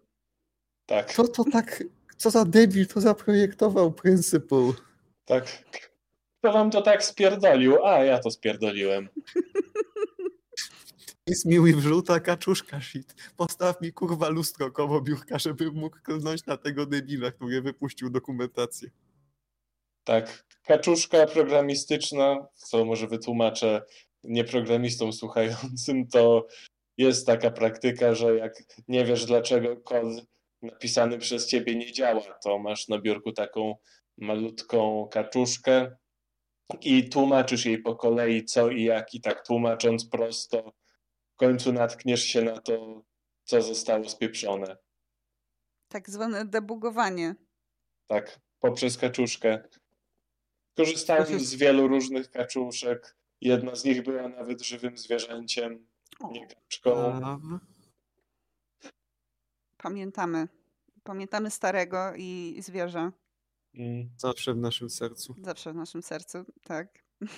[0.86, 1.84] Tak, Kto to tak,
[2.16, 4.74] co za debil to zaprojektował pryncypł?
[5.24, 5.64] tak.
[6.38, 7.86] Kto wam to tak spierdolił?
[7.86, 9.08] A, ja to spierdoliłem.
[11.26, 13.14] Jest miły wrzuta kaczuszka shit.
[13.36, 18.90] Postaw mi kurwa lustro koło biurka, żebym mógł klnąć na tego debila, który wypuścił dokumentację.
[20.04, 23.82] Tak, kaczuszka programistyczna, co może wytłumaczę
[24.24, 26.46] nieprogramistom słuchającym, to
[26.96, 30.06] jest taka praktyka, że jak nie wiesz dlaczego kod
[30.62, 33.76] napisany przez ciebie nie działa, to masz na biurku taką
[34.18, 35.96] malutką kaczuszkę
[36.80, 40.72] i tłumaczysz jej po kolei co i jak i tak tłumacząc prosto,
[41.34, 43.02] w końcu natkniesz się na to,
[43.44, 44.76] co zostało spieprzone.
[45.88, 47.34] Tak zwane debugowanie.
[48.06, 49.68] Tak, poprzez kaczuszkę.
[50.76, 53.16] Korzystałem z wielu różnych kaczuszek.
[53.42, 55.86] Jedna z nich była nawet żywym zwierzęciem,
[56.30, 57.20] nie kaczką.
[59.76, 60.48] Pamiętamy.
[61.02, 63.12] Pamiętamy starego i zwierzę.
[63.74, 64.10] Mm.
[64.16, 65.34] zawsze w naszym sercu.
[65.42, 66.88] Zawsze w naszym sercu, tak.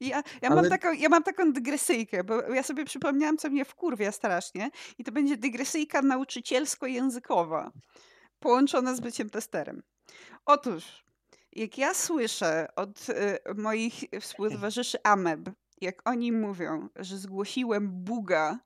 [0.00, 3.64] Ja, ja, Ale- mam taką, ja mam taką dygresyjkę, bo ja sobie przypomniałam, co mnie
[3.64, 7.70] wkurwia strasznie i to będzie dygresyjka nauczycielsko-językowa,
[8.38, 9.82] połączona z byciem testerem.
[10.46, 11.04] Otóż,
[11.52, 15.40] jak ja słyszę od y, moich współtowarzyszy Ameb,
[15.80, 18.58] jak oni mówią, że zgłosiłem buga,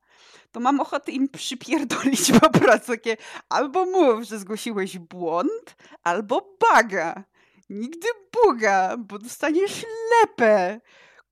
[0.53, 3.17] to mam ochotę im przypierdolić po prostu takie
[3.49, 7.25] albo mów, że zgłosiłeś błąd, albo baga.
[7.71, 9.85] Nigdy buga, bo dostaniesz
[10.21, 10.81] lepę.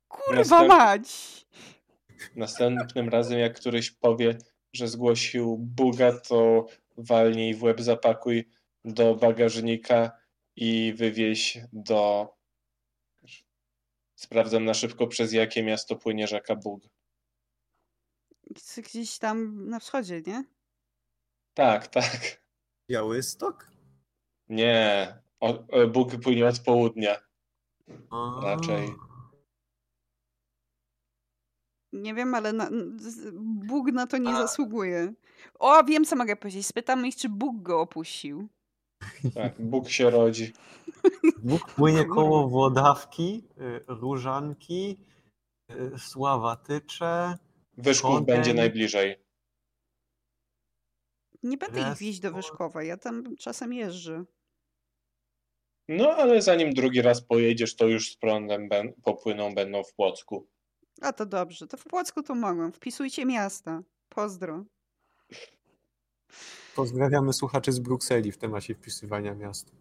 [0.09, 1.47] Kurwa Następ- mać.
[2.37, 4.39] Następnym razem, jak któryś powie,
[4.73, 8.49] że zgłosił buga, to walnij w łeb zapakuj
[8.85, 10.20] do bagażnika
[10.61, 12.29] i wywieź do.
[14.15, 16.83] Sprawdzam na szybko, przez jakie miasto płynie rzeka Bug.
[18.77, 20.45] Gdzieś tam na wschodzie, nie?
[21.55, 22.43] Tak, tak.
[22.91, 23.71] Białystok?
[24.49, 25.15] Nie.
[25.41, 27.17] O, e, Bóg płynie od południa.
[28.11, 28.41] A.
[28.45, 28.89] Raczej.
[31.93, 32.71] Nie wiem, ale na,
[33.43, 34.37] Bóg na to nie A.
[34.37, 35.15] zasługuje.
[35.59, 36.67] O, wiem co mogę powiedzieć.
[36.67, 38.49] Spytamy ich, czy Bóg go opuścił.
[39.35, 40.53] Tak, Bóg się rodzi.
[41.43, 44.97] Bóg płynie koło Włodawki, y, Różanki,
[45.71, 47.39] y, Sławatycze.
[47.77, 48.25] Wyszków Kodań.
[48.27, 49.17] będzie najbliżej.
[51.43, 52.33] Nie będę ich Raz, wieść do.
[52.33, 52.83] Wyszkowa.
[52.83, 54.25] Ja tam czasem jeżdżę.
[55.89, 60.49] No, ale zanim drugi raz pojedziesz, to już z prądem ben, popłyną będą w Płocku.
[61.01, 62.73] A to dobrze, to w Płocku to mogą.
[62.73, 63.83] Wpisujcie miasta.
[64.09, 64.65] Pozdro.
[66.77, 69.73] Pozdrawiamy słuchaczy z Brukseli w temacie wpisywania miast.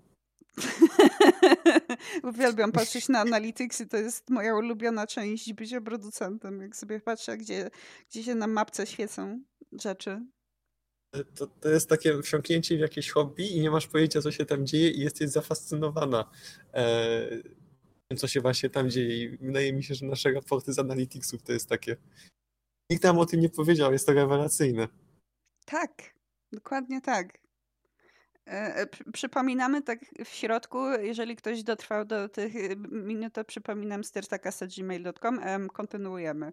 [2.23, 6.62] Uwielbiam patrzeć na Analytics i to jest moja ulubiona część bycia producentem.
[6.62, 7.69] Jak sobie patrzę, gdzie,
[8.10, 10.25] gdzie się na mapce świecą rzeczy.
[11.36, 14.65] To, to jest takie wsiąknięcie w jakieś hobby i nie masz pojęcia, co się tam
[14.65, 16.30] dzieje i jesteś zafascynowana
[16.73, 17.30] e,
[18.08, 19.23] tym, co się właśnie tam dzieje.
[19.23, 21.95] I wydaje mi się, że nasze raporty z Analyticsów to jest takie...
[22.91, 24.88] Nikt nam o tym nie powiedział, jest to rewelacyjne.
[25.65, 26.18] Tak,
[26.51, 27.39] dokładnie tak.
[28.49, 35.69] E, przypominamy tak w środku, jeżeli ktoś dotrwał do tych y, minut, to przypominam styrtakasa.gmail.com.
[35.73, 36.51] Kontynuujemy.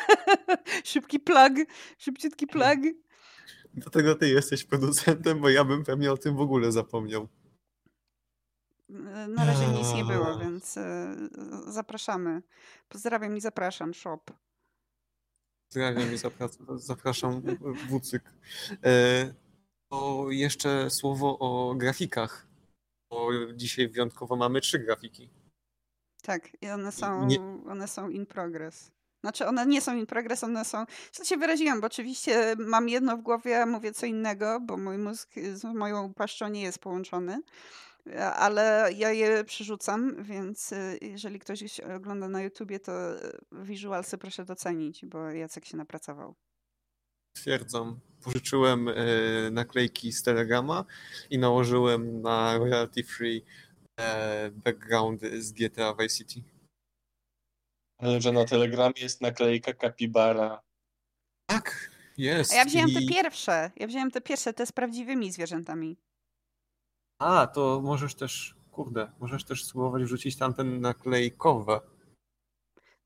[0.84, 1.52] Szybki plug,
[1.98, 2.78] szybciutki plug.
[3.74, 7.28] Dlatego ty jesteś producentem, bo ja bym pewnie o tym w ogóle zapomniał.
[9.28, 11.16] Na razie nic nie było, więc e,
[11.66, 12.42] zapraszamy.
[12.88, 14.20] Pozdrawiam i zapraszam, shop.
[15.74, 16.18] Pozdrawiam i
[16.76, 17.42] zapraszam,
[17.88, 18.22] Wucyk.
[18.84, 19.34] E,
[19.90, 22.46] to jeszcze słowo o grafikach.
[23.10, 25.30] Bo dzisiaj wyjątkowo mamy trzy grafiki.
[26.22, 27.40] Tak, i one są, nie...
[27.68, 28.90] one są in progress.
[29.20, 30.84] Znaczy one nie są in progress, one są...
[31.12, 34.98] Co się wyraziłam, bo oczywiście mam jedno w głowie, a mówię co innego, bo mój
[34.98, 37.40] mózg z moją paszczą nie jest połączony
[38.34, 42.92] ale ja je przerzucam, więc y, jeżeli ktoś ogląda na YouTubie, to
[43.52, 46.34] visualsy proszę docenić, bo Jacek się napracował.
[47.36, 48.00] Twierdzam.
[48.24, 48.90] Pożyczyłem
[49.50, 50.84] naklejki z Telegrama
[51.30, 53.44] i nałożyłem na royalty free
[54.00, 56.42] e, backgroundy z GTA Vice City.
[57.98, 60.62] Ale że na Telegramie jest naklejka Capybara.
[61.46, 62.52] Tak, jest.
[62.52, 62.94] A ja wziąłem I...
[62.94, 63.70] te pierwsze.
[63.76, 65.96] Ja wziąłem te pierwsze, te z prawdziwymi zwierzętami.
[67.18, 71.80] A, to możesz też, kurde, możesz też spróbować wrzucić tam ten naklejkowe.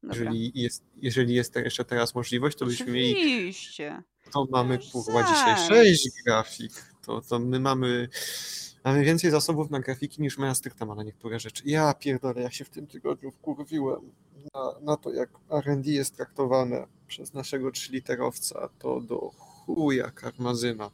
[0.03, 3.13] Jeżeli jest, jeżeli jest jeszcze teraz możliwość, to byśmy mieli.
[3.13, 4.03] Oczywiście.
[4.33, 6.73] To mamy kurwa dzisiaj sześć grafik.
[7.03, 8.09] To, to my mamy.
[8.85, 11.63] Mamy więcej zasobów na grafiki niż moja stricta ma na niektóre rzeczy.
[11.67, 14.13] Ja pierdolę, ja się w tym tygodniu wkurwiłem
[14.55, 20.91] na, na to, jak R&D jest traktowane przez naszego trzyliterowca, to do chuja karmazyna.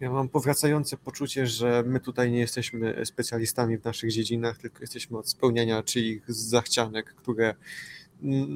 [0.00, 5.18] Ja mam powracające poczucie, że my tutaj nie jesteśmy specjalistami w naszych dziedzinach, tylko jesteśmy
[5.18, 7.54] od spełniania czyichś zachcianek, które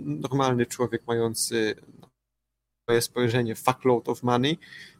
[0.05, 1.75] normalny człowiek mający
[2.89, 4.59] moje spojrzenie fuckload of money,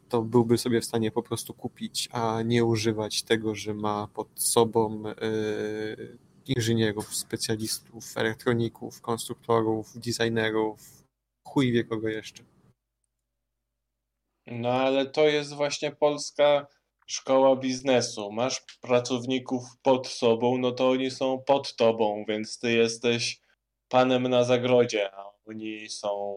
[0.09, 4.27] to byłby sobie w stanie po prostu kupić, a nie używać tego, że ma pod
[4.35, 11.03] sobą yy, inżynierów, specjalistów, elektroników, konstruktorów, designerów,
[11.47, 12.54] chuj wie kogo jeszcze.
[14.47, 16.67] No ale to jest właśnie polska
[17.05, 18.31] szkoła biznesu.
[18.31, 23.41] Masz pracowników pod sobą, no to oni są pod tobą, więc ty jesteś
[23.87, 26.35] panem na zagrodzie, a oni są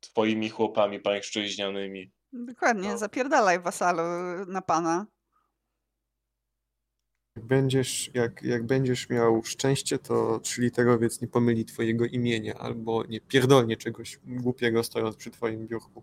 [0.00, 2.12] twoimi chłopami pańszczyźnianymi.
[2.32, 2.98] Dokładnie, no.
[2.98, 4.02] zapierdalaj wasalu
[4.46, 5.06] na pana.
[7.36, 13.20] Jak będziesz, jak, jak będziesz miał szczęście, to trzyliterowiec nie pomyli twojego imienia albo nie
[13.20, 16.02] pierdolnie czegoś głupiego stojąc przy twoim biurku.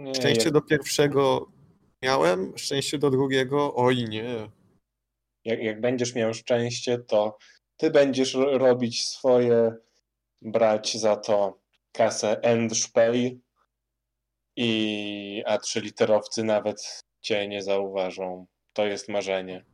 [0.00, 0.52] Nie, szczęście jak...
[0.52, 1.50] do pierwszego
[2.02, 4.50] miałem, szczęście do drugiego, oj nie.
[5.44, 7.38] Jak, jak będziesz miał szczęście, to
[7.76, 9.74] ty będziesz robić swoje,
[10.42, 11.60] brać za to
[11.92, 13.40] kasę Endszpay
[14.56, 18.46] i a trzyliterowcy nawet cię nie zauważą.
[18.72, 19.64] To jest marzenie.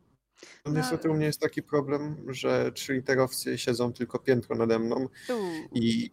[0.65, 5.07] No, niestety u mnie jest taki problem, że trzyliterowcy siedzą tylko piętro nade mną
[5.73, 6.09] i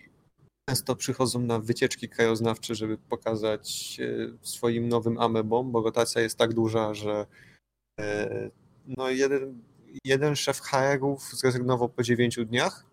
[0.66, 6.55] często przychodzą na wycieczki krajoznawcze, żeby pokazać e, swoim nowym amebom, bo rotacja jest tak
[6.55, 7.27] duża, że
[8.00, 8.50] e,
[8.87, 9.62] no jeden,
[10.05, 12.87] jeden szef HR-ów zrezygnował po dziewięciu dniach.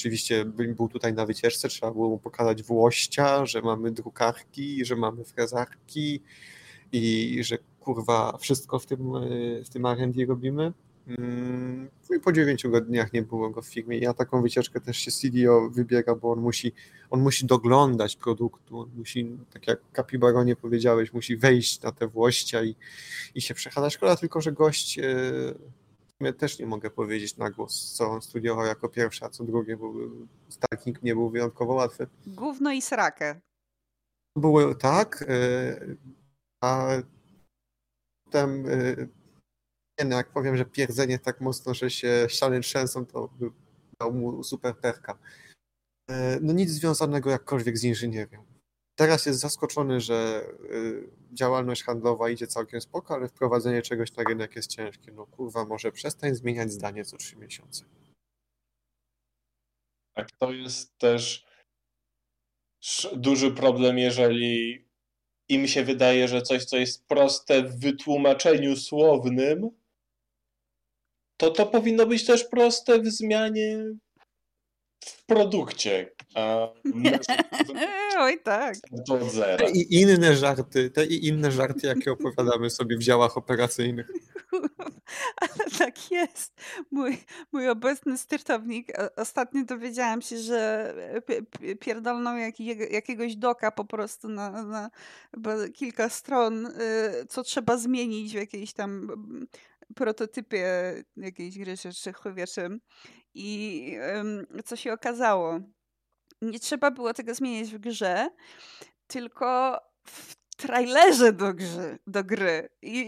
[0.00, 5.24] Oczywiście był tutaj na wycieczce, trzeba było mu pokazać włościa, że mamy drukarki, że mamy
[5.24, 6.22] frezarki
[6.92, 10.72] i że kurwa wszystko w tym, e, w tym R&D robimy.
[11.06, 13.98] Mm, no i po dziewięciu dniach nie było go w firmie.
[13.98, 16.72] Ja taką wycieczkę też się CDO wybiega, bo on musi,
[17.10, 22.62] on musi doglądać produktu, on musi, tak jak Kapibaronie powiedziałeś, musi wejść na te włościa
[22.62, 22.76] i,
[23.34, 23.94] i się przechadzać.
[23.94, 24.98] Szkoda tylko, że gość,
[26.22, 29.76] ja też nie mogę powiedzieć na głos, co on studiował jako pierwszy, a co drugie,
[29.76, 29.92] bo
[30.48, 32.06] stalking nie był wyjątkowo łatwy.
[32.26, 33.40] Gówno i srakę.
[34.36, 35.80] Było tak, e,
[36.64, 36.88] a
[38.24, 38.96] potem e,
[40.04, 43.50] no jak powiem, że pierdzenie tak mocno, że się ściany trzęsą, to by
[44.00, 45.18] dał mu super perka.
[46.10, 48.44] E, no nic związanego jakkolwiek z inżynierią.
[48.94, 54.56] Teraz jest zaskoczony, że e, działalność handlowa idzie całkiem spoko, ale wprowadzenie czegoś na rynek
[54.56, 55.12] jest ciężkie.
[55.12, 57.84] No kurwa, może przestań zmieniać zdanie co trzy miesiące.
[60.14, 61.46] A to jest też
[63.16, 64.84] duży problem, jeżeli
[65.48, 69.70] im się wydaje, że coś, co jest proste w wytłumaczeniu słownym,
[71.36, 73.84] to to powinno być też proste w zmianie
[75.04, 76.10] w produkcie.
[76.34, 76.68] A
[78.18, 78.74] Oj tak.
[78.90, 79.68] Do zera.
[79.68, 84.10] I inne żarty, te i inne żarty, jakie opowiadamy sobie w działach operacyjnych.
[85.40, 86.52] Ale tak jest.
[86.90, 87.18] Mój,
[87.52, 90.94] mój obecny styrtownik, ostatnio dowiedziałam się, że
[91.80, 94.90] pierdolną jak, jakiegoś doka po prostu na, na
[95.74, 96.70] kilka stron, y,
[97.28, 99.08] co trzeba zmienić w jakiejś tam
[99.94, 102.32] prototypie jakiejś gry czy chuj
[103.34, 103.96] I
[104.64, 105.60] co się okazało?
[106.42, 108.30] Nie trzeba było tego zmieniać w grze,
[109.06, 111.98] tylko w trailerze do gry.
[112.06, 112.68] Do gry.
[112.82, 112.98] I,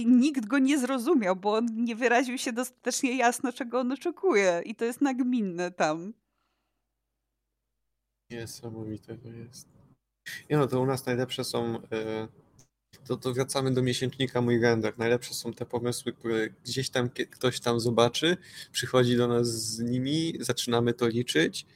[0.00, 4.62] I, nikt go nie zrozumiał, bo on nie wyraził się dostatecznie jasno, czego on oczekuje.
[4.64, 6.12] I to jest nagminne tam.
[8.30, 9.68] Niesamowite to jest.
[10.50, 11.72] Nie no, to u nas najlepsze są.
[11.72, 12.43] Yy,
[13.06, 14.98] to, to wracamy do miesięcznika mój render.
[14.98, 18.36] Najlepsze są te pomysły, które gdzieś tam ktoś tam zobaczy,
[18.72, 21.66] przychodzi do nas z nimi, zaczynamy to liczyć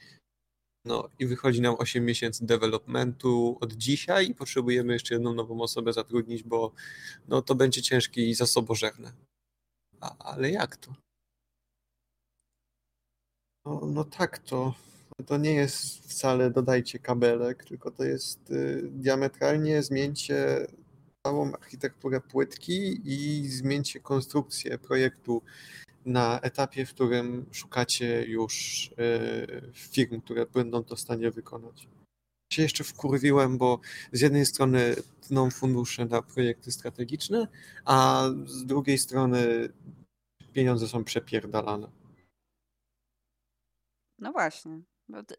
[0.85, 5.93] no i wychodzi nam 8 miesięcy developmentu od dzisiaj i potrzebujemy jeszcze jedną nową osobę
[5.93, 6.73] zatrudnić, bo
[7.27, 9.11] no to będzie ciężkie i zasobożerne.
[10.01, 10.93] A, ale jak to?
[13.65, 14.73] No, no tak, to,
[15.25, 20.67] to nie jest wcale dodajcie kabelek, tylko to jest y, diametralnie zmieńcie
[21.23, 25.41] całą architekturę płytki i zmieńcie konstrukcję projektu
[26.05, 31.87] na etapie, w którym szukacie już e, firm, które będą to w stanie wykonać.
[32.53, 33.79] Się jeszcze wkurwiłem, bo
[34.11, 37.47] z jednej strony tną fundusze na projekty strategiczne,
[37.85, 39.69] a z drugiej strony
[40.53, 41.91] pieniądze są przepierdalane.
[44.19, 44.81] No właśnie.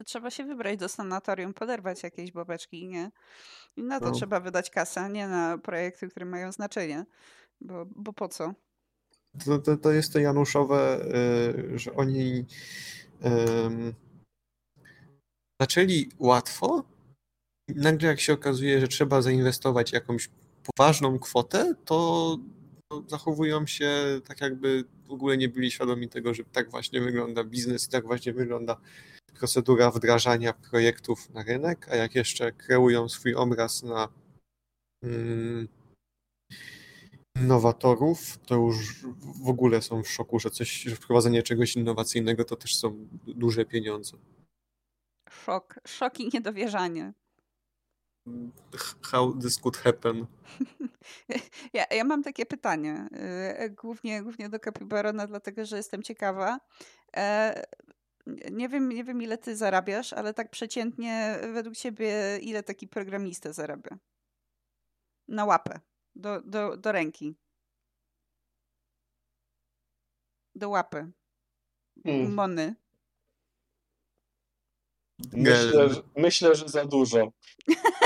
[0.04, 3.10] Trzeba się wybrać do sanatorium, poderwać jakieś bobeczki, nie?
[3.76, 4.12] I na to no.
[4.12, 7.06] trzeba wydać kasę, nie na projekty, które mają znaczenie.
[7.60, 8.54] Bo, bo po co?
[9.44, 11.00] to, to, to jest to Januszowe,
[11.74, 12.44] y, że oni
[15.60, 16.84] zaczęli łatwo.
[17.68, 20.30] Nagle jak się okazuje, że trzeba zainwestować jakąś
[20.62, 22.38] poważną kwotę, to
[23.06, 27.86] zachowują się tak jakby w ogóle nie byli świadomi tego, że tak właśnie wygląda biznes
[27.86, 28.80] i tak właśnie wygląda
[29.38, 34.08] procedura wdrażania projektów na rynek, a jak jeszcze kreują swój obraz na
[35.02, 35.68] mm,
[37.36, 39.04] innowatorów, to już
[39.44, 43.64] w ogóle są w szoku, że coś, że wprowadzenie czegoś innowacyjnego to też są duże
[43.64, 44.16] pieniądze.
[45.30, 47.12] Szok, szok i niedowierzanie.
[49.02, 50.26] How this could happen?
[51.72, 53.08] Ja, ja mam takie pytanie,
[53.64, 56.60] y, głównie, głównie do Kapibarona, dlatego że jestem ciekawa.
[58.26, 62.88] E, nie wiem, nie wiem, ile ty zarabiasz, ale tak przeciętnie według ciebie, ile taki
[62.88, 63.98] programista zarabia?
[65.28, 65.80] Na łapę
[66.14, 67.34] do, do, do ręki.
[70.54, 71.12] Do łapy.
[72.04, 72.34] Mm.
[72.34, 72.74] Mony.
[75.32, 77.32] Myślę, że, myślę, że za dużo.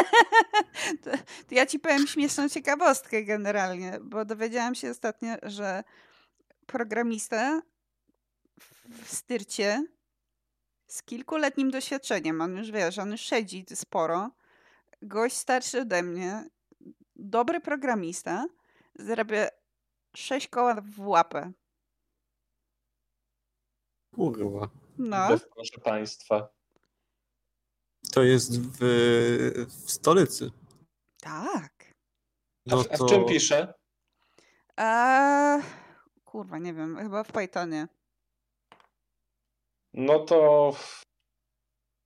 [1.03, 1.11] to,
[1.49, 5.85] to ja ci powiem śmieszną ciekawostkę generalnie, bo dowiedziałam się ostatnio, że
[6.67, 7.63] programista
[9.05, 9.87] w styrcie
[10.95, 14.31] z kilkuletnim doświadczeniem, on już wiesz, on już siedzi sporo,
[15.03, 16.49] gość starszy ode mnie,
[17.17, 18.47] dobry programista
[18.99, 19.49] zarabia
[20.17, 21.53] 6 koła w łapę.
[24.15, 24.69] Kurwa.
[24.99, 25.29] No.
[25.55, 26.49] proszę państwa.
[28.13, 28.79] To jest w,
[29.69, 30.51] w stolicy.
[31.21, 31.95] Tak.
[32.67, 33.05] No a, w, to...
[33.05, 33.75] a w czym pisze?
[34.77, 35.63] Eee,
[36.25, 37.89] kurwa, nie wiem, chyba w Pythonie.
[39.95, 40.73] No to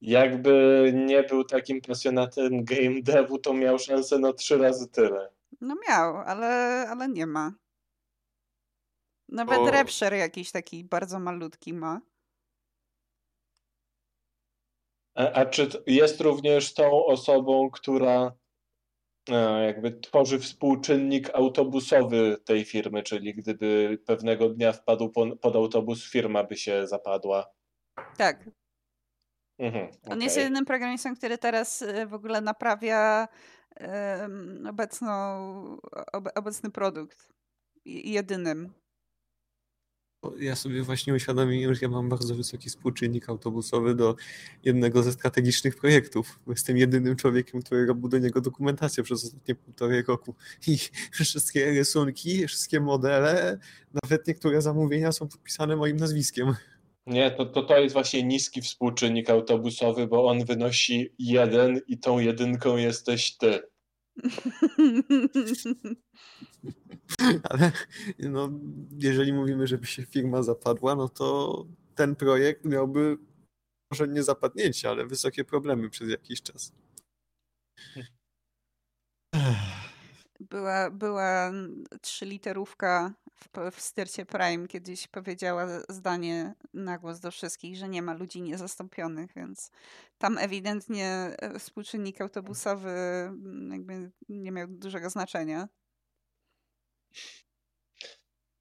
[0.01, 5.31] jakby nie był takim pasjonatem game devu, to miał szansę na trzy razy tyle.
[5.61, 6.47] No miał, ale,
[6.91, 7.53] ale nie ma.
[9.29, 9.71] Nawet o...
[9.71, 12.01] Repsher jakiś taki bardzo malutki ma.
[15.15, 18.33] A, a, czy jest również tą osobą, która
[19.31, 26.45] e, jakby tworzy współczynnik autobusowy tej firmy, czyli gdyby pewnego dnia wpadł pod autobus, firma
[26.45, 27.58] by się zapadła?
[28.17, 28.45] Tak,
[29.59, 30.25] Mhm, On okay.
[30.25, 33.29] jest jedynym programistą, który teraz y, w ogóle naprawia
[33.81, 35.11] um, obecną,
[36.13, 37.29] ob, obecny produkt.
[37.85, 38.73] Jedynym.
[40.39, 44.17] Ja sobie właśnie uświadomiłem, że ja mam bardzo wysoki współczynnik autobusowy do
[44.65, 46.41] jednego ze strategicznych projektów.
[46.47, 50.35] Jestem jedynym człowiekiem, który robił do niego dokumentację przez ostatnie półtorej roku.
[50.67, 50.79] I
[51.11, 53.59] wszystkie rysunki, wszystkie modele,
[54.03, 56.55] nawet niektóre zamówienia są podpisane moim nazwiskiem.
[57.09, 62.19] Nie, to, to, to jest właśnie niski współczynnik autobusowy, bo on wynosi jeden i tą
[62.19, 63.63] jedynką jesteś ty.
[67.51, 67.73] Ale
[68.19, 68.51] no,
[68.99, 73.19] jeżeli mówimy, żeby się firma zapadła, no to ten projekt miałby
[73.91, 76.73] może nie zapadnięcie, ale wysokie problemy przez jakiś czas.
[80.41, 81.53] Była, była
[82.01, 88.15] trzyliterówka w, w stercie Prime kiedyś powiedziała zdanie na głos do wszystkich, że nie ma
[88.15, 89.71] ludzi niezastąpionych, więc
[90.19, 95.69] tam ewidentnie e, współczynnik autobusowy mm, jakby nie miał dużego znaczenia.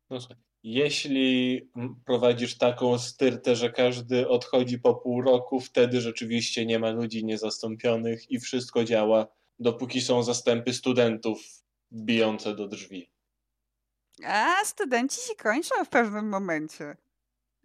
[0.09, 0.17] No,
[0.63, 1.61] jeśli
[2.05, 8.31] prowadzisz taką styrtę, że każdy odchodzi po pół roku, wtedy rzeczywiście nie ma ludzi niezastąpionych
[8.31, 9.27] i wszystko działa,
[9.59, 11.39] dopóki są zastępy studentów
[11.93, 13.09] bijące do drzwi.
[14.25, 16.97] A studenci się kończą w pewnym momencie.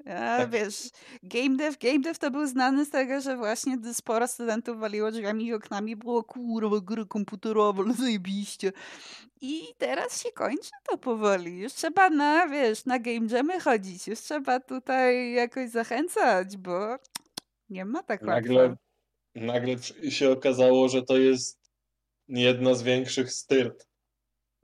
[0.07, 0.51] A tak.
[0.51, 0.91] wiesz,
[1.23, 5.47] game dev, game dev to był znany z tego, że właśnie sporo studentów waliło drzwiami
[5.47, 8.73] i oknami, było kurwa, gry komputerowe, ale zajebiście.
[9.41, 11.59] I teraz się kończy to powoli.
[11.59, 14.09] Już trzeba na, wiesz, na game jamy chodzić.
[14.09, 16.97] Już trzeba tutaj jakoś zachęcać, bo
[17.69, 18.77] nie ma tak nagle, łatwo.
[19.35, 19.77] Nagle
[20.09, 21.59] się okazało, że to jest
[22.29, 23.89] jedna z większych styrt.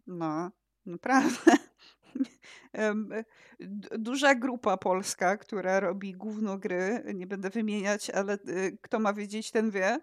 [0.07, 0.51] No,
[0.86, 1.68] naprawdę.
[3.98, 9.50] Duża grupa polska, która robi gówno gry, nie będę wymieniać, ale y, kto ma wiedzieć,
[9.50, 9.98] ten wie,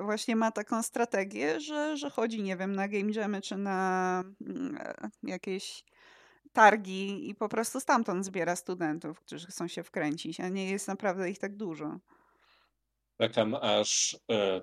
[0.00, 4.76] właśnie ma taką strategię, że, że chodzi, nie wiem, na game jamy czy na mm,
[4.80, 5.84] e, jakieś
[6.52, 11.30] targi i po prostu stamtąd zbiera studentów, którzy chcą się wkręcić, a nie jest naprawdę
[11.30, 11.98] ich tak dużo.
[13.22, 14.60] Czekam aż e,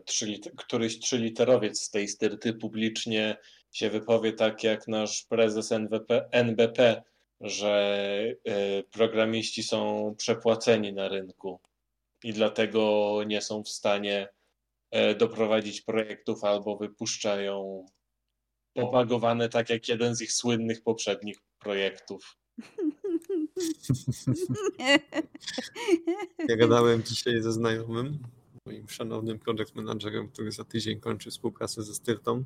[0.57, 3.37] któryś trzyliterowiec z tej styrty publicznie
[3.71, 7.03] się wypowie tak jak nasz prezes NWP, NBP,
[7.41, 8.03] że
[8.45, 11.59] e, programiści są przepłaceni na rynku
[12.23, 14.27] i dlatego nie są w stanie
[14.91, 17.85] e, doprowadzić projektów albo wypuszczają
[18.73, 22.37] popagowane tak jak jeden z ich słynnych poprzednich projektów.
[26.49, 28.19] Ja gadałem dzisiaj ze znajomym,
[28.69, 32.43] moim szanownym project managerem, który za tydzień kończy współpracę ze Styrtą,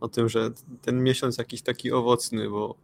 [0.00, 0.50] o tym, że
[0.82, 2.74] ten miesiąc jakiś taki owocny, bo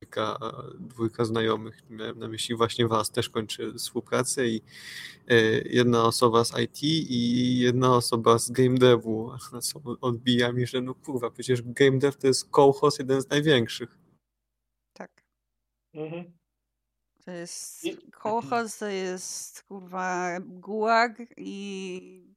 [0.00, 0.38] dwójka,
[0.80, 4.62] dwójka znajomych, miałem na myśli właśnie was, też kończy współpracę i
[5.28, 5.36] e,
[5.68, 9.30] jedna osoba z IT i jedna osoba z game devu
[10.00, 13.98] odbija mi, że no kurwa, przecież game dev to jest kołchos jeden z największych.
[14.92, 15.24] Tak.
[15.94, 16.41] Mhm.
[17.24, 22.34] To jest kołchoz, to jest kurwa gułag i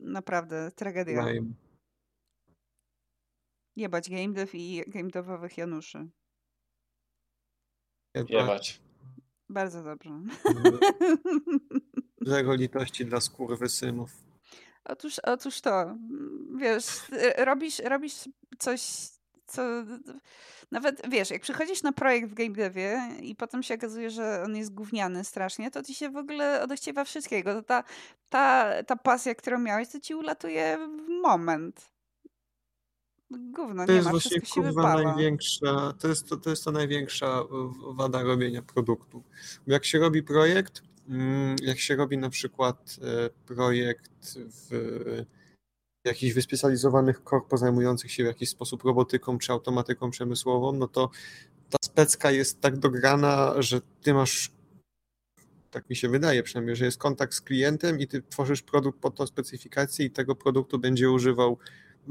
[0.00, 1.28] naprawdę tragedia.
[1.28, 1.52] Lime.
[3.76, 6.08] Jebać game dev i game devowych Januszy.
[8.28, 8.80] Jebać.
[9.48, 10.10] Bardzo dobrze.
[12.26, 13.20] Zero litości dla
[13.68, 14.10] synów.
[14.84, 15.96] Otóż, otóż to,
[16.56, 16.86] wiesz,
[17.36, 19.08] robisz, robisz coś,
[19.46, 19.62] co
[20.70, 24.56] nawet wiesz, jak przychodzisz na projekt w game devie i potem się okazuje, że on
[24.56, 27.54] jest gówniany strasznie, to ci się w ogóle odechciewa wszystkiego.
[27.54, 27.84] To ta,
[28.28, 31.92] ta, ta pasja, którą miałeś, to ci ulatuje w moment.
[33.30, 37.42] Gówno, to nie jest ma, właśnie kurwa największa, to jest to, to jest to największa
[37.94, 39.22] wada robienia produktu.
[39.66, 45.24] Bo jak się robi projekt, mm, jak się robi na przykład e, projekt w
[46.04, 51.10] jakichś wyspecjalizowanych korpo zajmujących się w jakiś sposób robotyką czy automatyką przemysłową, no to
[51.70, 54.52] ta specka jest tak dograna, że ty masz,
[55.70, 59.14] tak mi się wydaje przynajmniej, że jest kontakt z klientem i ty tworzysz produkt pod
[59.14, 61.58] tą specyfikację i tego produktu będzie używał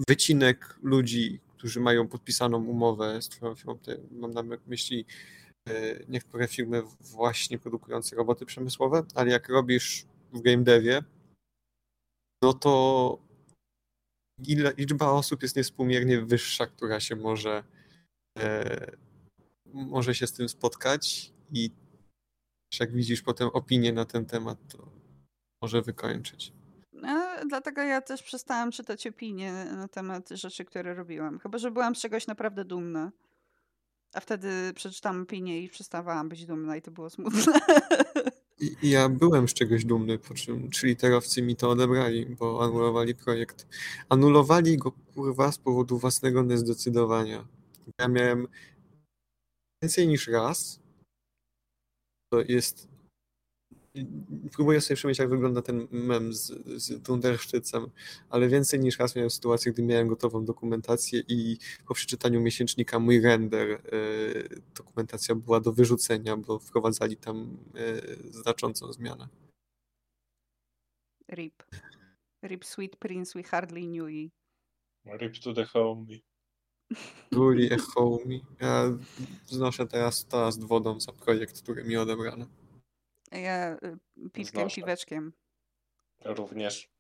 [0.08, 3.80] wycinek ludzi, którzy mają podpisaną umowę z twoją firmą.
[4.12, 5.06] Mam na myśli
[5.70, 5.74] e,
[6.10, 11.04] niektóre firmy właśnie produkujące roboty przemysłowe, ale jak robisz w game devie,
[12.44, 13.31] no to
[14.78, 17.64] liczba osób jest niespółmiernie wyższa, która się może,
[18.40, 18.92] e,
[19.74, 21.72] może się z tym spotkać i
[22.80, 24.92] jak widzisz potem opinię na ten temat, to
[25.62, 26.54] może wykończyć.
[26.94, 31.40] No, dlatego ja też przestałam czytać opinie na temat rzeczy, które robiłam.
[31.40, 33.12] Chyba, że byłam z czegoś naprawdę dumna.
[34.14, 37.60] A wtedy przeczytałam opinię i przestawałam być dumna i to było smutne.
[38.84, 43.68] ja byłem z czegoś dumny, po czym trzy literowcy mi to odebrali, bo anulowali projekt.
[44.10, 47.48] Anulowali go kurwa z powodu własnego niezdecydowania.
[48.00, 48.48] Ja miałem
[49.82, 50.80] więcej niż raz.
[52.30, 52.91] To jest
[54.52, 56.48] próbuję sobie przemyśleć, jak wygląda ten mem z,
[56.84, 57.86] z Dunderszczycem,
[58.30, 63.22] ale więcej niż raz miałem sytuację, gdy miałem gotową dokumentację i po przeczytaniu miesięcznika mój
[63.22, 63.80] render, e,
[64.76, 69.28] dokumentacja była do wyrzucenia, bo wprowadzali tam e, znaczącą zmianę.
[71.32, 71.64] RIP.
[72.44, 74.30] RIP Sweet Prince, we hardly knew you.
[75.20, 76.20] RIP to the homie.
[77.32, 78.40] Really a homie.
[78.62, 78.98] Ja
[79.48, 82.61] znoszę teraz toast wodą za projekt, który mi odebrano.
[83.32, 84.00] Ja y,
[84.34, 84.76] piwkiem, Znoszę.
[84.76, 85.34] piweczkiem.
[86.26, 86.92] Również.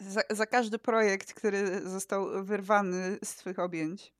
[0.00, 4.14] Za, za każdy projekt, który został wyrwany z twych objęć.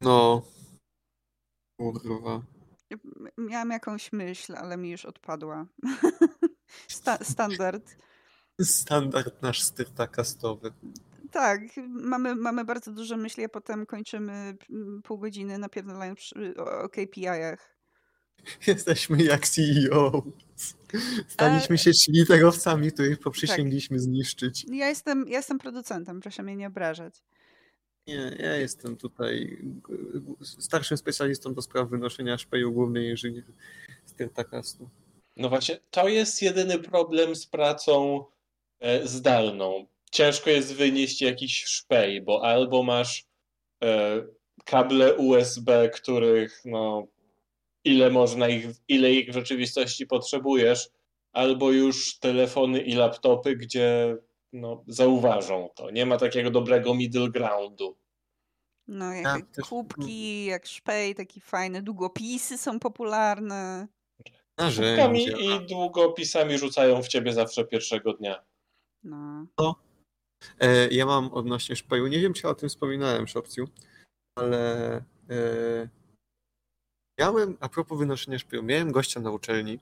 [0.00, 0.42] No.
[1.78, 2.42] Kurwa.
[3.38, 5.66] Miałam jakąś myśl, ale mi już odpadła.
[6.88, 7.96] Sta- standard.
[8.62, 10.72] Standard nasz styrtakastowy.
[11.30, 14.56] Tak, mamy, mamy bardzo dużo myśli, a potem kończymy
[15.04, 17.75] pół godziny napierdalając o KPI-ach.
[18.66, 20.22] Jesteśmy jak CEO.
[21.28, 23.24] Staliśmy się cheaterowcami, których Tak.
[23.24, 24.66] poprzysięgliśmy zniszczyć.
[24.72, 27.14] Ja jestem, ja jestem producentem, proszę mnie nie obrażać.
[28.06, 29.58] Nie, ja jestem tutaj
[30.42, 33.44] starszym specjalistą do spraw wynoszenia szpeju głównej inżynier
[34.04, 34.88] styrtakastu.
[35.36, 38.24] No właśnie, to jest jedyny problem z pracą
[38.80, 39.86] e, zdalną.
[40.10, 43.26] Ciężko jest wynieść jakiś szpej, bo albo masz
[43.82, 44.22] e,
[44.64, 47.06] kable USB, których no
[47.86, 50.90] ile można ich, ile ich w rzeczywistości potrzebujesz,
[51.32, 54.16] albo już telefony i laptopy, gdzie
[54.52, 55.90] no, zauważą to.
[55.90, 57.96] Nie ma takiego dobrego middle groundu.
[58.88, 63.88] No, jak Tak, też- kubki, jak szpej, taki fajny, długopisy są popularne.
[64.58, 68.44] Kubkami i długopisami rzucają w ciebie zawsze pierwszego dnia.
[69.04, 69.46] No.
[70.60, 73.64] E, Ja mam odnośnie szpeju, nie wiem czy o tym wspominałem, Szopciu,
[74.38, 74.96] ale
[75.30, 75.88] e,
[77.18, 79.78] miałem, a propos wynoszenia szpeju, miałem gościa na uczelni,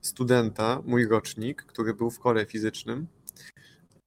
[0.00, 3.06] studenta, mój rocznik, który był w kole fizycznym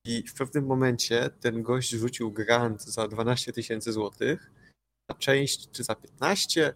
[0.06, 4.52] i w pewnym momencie ten gość rzucił grant za 12 tysięcy złotych
[5.10, 6.74] na część, czy za 15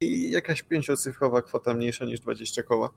[0.00, 2.90] i jakaś pięciocyfrowa kwota mniejsza niż 20 koła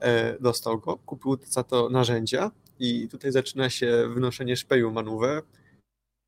[0.00, 5.42] e, dostał go, kupił za to narzędzia i tutaj zaczyna się wynoszenie szpeju manewr.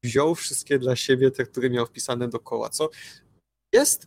[0.05, 2.91] Wziął wszystkie dla siebie, te, które miał wpisane do koła, co
[3.72, 4.07] jest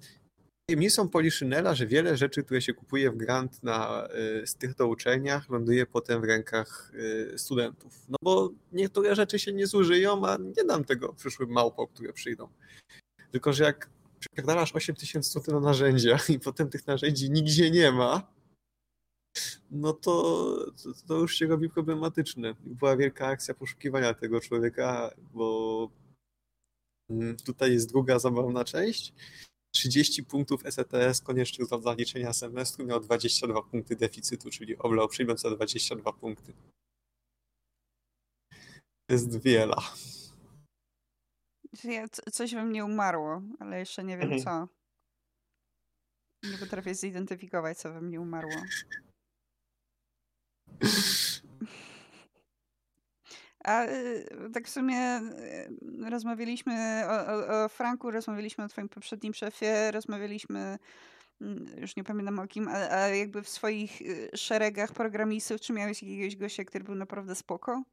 [0.68, 4.08] tajemnicą Poliszynela, że wiele rzeczy, które się kupuje w grant na
[4.42, 6.92] y, z tych to uczelniach, ląduje potem w rękach
[7.34, 8.06] y, studentów.
[8.10, 12.48] No bo niektóre rzeczy się nie zużyją, a nie dam tego przyszłym małpom, które przyjdą.
[13.32, 13.90] Tylko, że jak
[14.20, 18.32] przepierdalasz 8 tysięcy złotych na narzędzia i potem tych narzędzi nigdzie nie ma,
[19.72, 20.12] no to,
[20.84, 22.56] to, to już się robi problematyczne.
[22.64, 25.90] Była wielka akcja poszukiwania tego człowieka, bo
[27.10, 29.14] mm, tutaj jest druga zabawna część.
[29.72, 35.50] 30 punktów SETS koniecznych do zaliczenia semestru miał 22 punkty deficytu, czyli oblał przyjmując za
[35.56, 36.54] 22 punkty.
[39.08, 39.30] To jest
[42.12, 44.42] c- coś we mnie umarło, ale jeszcze nie wiem Mhm.
[44.44, 44.68] co.
[46.52, 48.52] Nie potrafię zidentyfikować, co we mnie umarło.
[53.64, 59.34] A y, tak w sumie y, rozmawialiśmy o, o, o Franku, rozmawialiśmy o twoim poprzednim
[59.34, 60.78] szefie, rozmawialiśmy,
[61.42, 65.74] mm, już nie pamiętam o kim, ale, ale jakby w swoich y, szeregach programistów, czy
[65.74, 67.84] miałeś jakiegoś gościa, który był naprawdę spoko?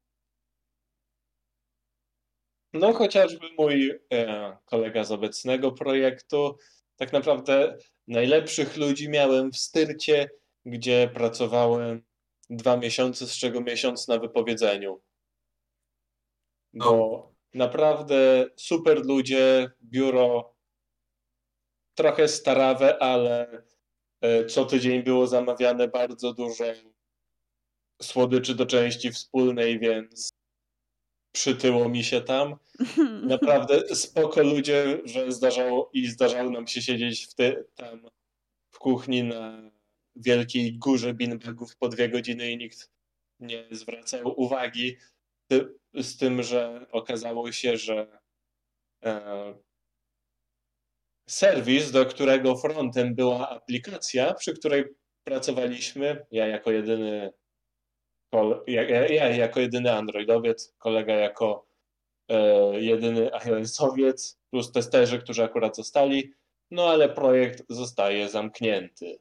[2.73, 6.57] No, chociażby mój e, kolega z obecnego projektu.
[6.97, 10.31] Tak naprawdę najlepszych ludzi miałem w Styrcie,
[10.67, 12.03] gdzie pracowałem
[12.51, 15.01] dwa miesiące, z czego miesiąc na wypowiedzeniu.
[16.73, 20.55] Bo naprawdę super ludzie, biuro
[21.95, 23.63] trochę starawe, ale
[24.21, 26.65] e, co tydzień było zamawiane bardzo dużo
[28.03, 30.31] słodyczy do części wspólnej, więc
[31.33, 32.57] przytyło mi się tam.
[33.35, 38.11] Naprawdę spoko ludzie, że zdarzało i zdarzało nam się siedzieć w ty, tam
[38.71, 39.71] w kuchni na
[40.17, 42.91] wielkiej górze beanbagów po dwie godziny i nikt
[43.41, 44.97] nie zwracał uwagi.
[45.95, 48.21] Z tym, że okazało się, że
[49.05, 49.55] e,
[51.29, 54.85] serwis, do którego frontem była aplikacja, przy której
[55.25, 57.33] pracowaliśmy, ja jako jedyny
[58.67, 61.67] ja, ja jako jedyny Androidowiec, kolega jako
[62.29, 66.33] e, jedyny iOS-owiec, plus testerzy, którzy akurat zostali,
[66.71, 69.19] no ale projekt zostaje zamknięty.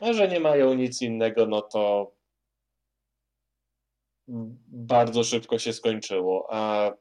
[0.00, 2.12] A że nie mają nic innego, no to
[4.68, 6.46] bardzo szybko się skończyło.
[6.50, 6.92] A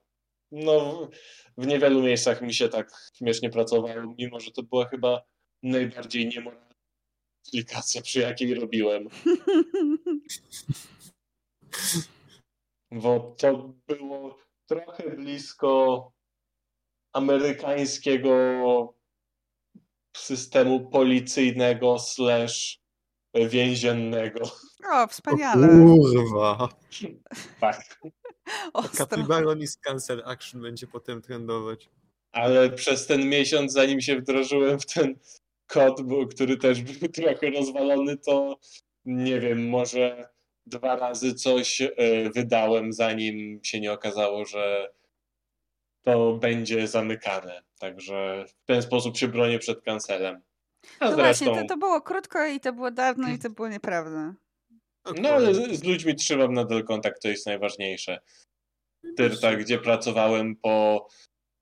[0.52, 1.10] no,
[1.58, 5.22] w niewielu miejscach mi się tak śmiesznie pracowało, mimo że to była chyba
[5.64, 6.76] najbardziej niemoralna
[7.48, 9.08] aplikacja, przy jakiej robiłem.
[12.92, 14.38] Bo to było
[14.70, 16.12] trochę blisko
[17.14, 18.94] amerykańskiego
[20.18, 22.85] systemu policyjnego slash
[23.50, 24.40] więziennego.
[24.92, 25.68] O, wspaniale.
[25.68, 26.70] Kurwa.
[27.60, 28.00] Tak.
[28.74, 29.06] Ostro.
[29.06, 31.90] Capybaron i Cancel Action będzie potem trendować.
[32.32, 35.16] Ale przez ten miesiąc, zanim się wdrożyłem w ten
[35.68, 38.60] kod, bo, który też był trochę rozwalony, to
[39.06, 40.30] nie wiem, może
[40.66, 41.92] dwa razy coś e,
[42.30, 44.92] wydałem, zanim się nie okazało, że
[46.02, 47.64] to będzie zamykane.
[47.80, 50.42] Także w ten sposób się bronię przed kancelem.
[51.00, 53.68] A No właśnie, zresztą, to, to było krótko i to było dawno i to było
[53.68, 54.34] nieprawda.
[55.22, 58.20] no ale z, z ludźmi trzymam nadal kontakt, to jest najważniejsze.
[59.18, 61.08] Tyrta, gdzie pracowałem po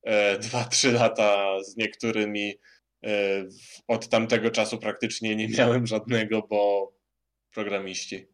[0.03, 2.53] e, 2-3 lata z niektórymi,
[3.05, 3.45] e,
[3.87, 6.93] od tamtego czasu praktycznie nie miałem żadnego, bo
[7.53, 8.32] programiści.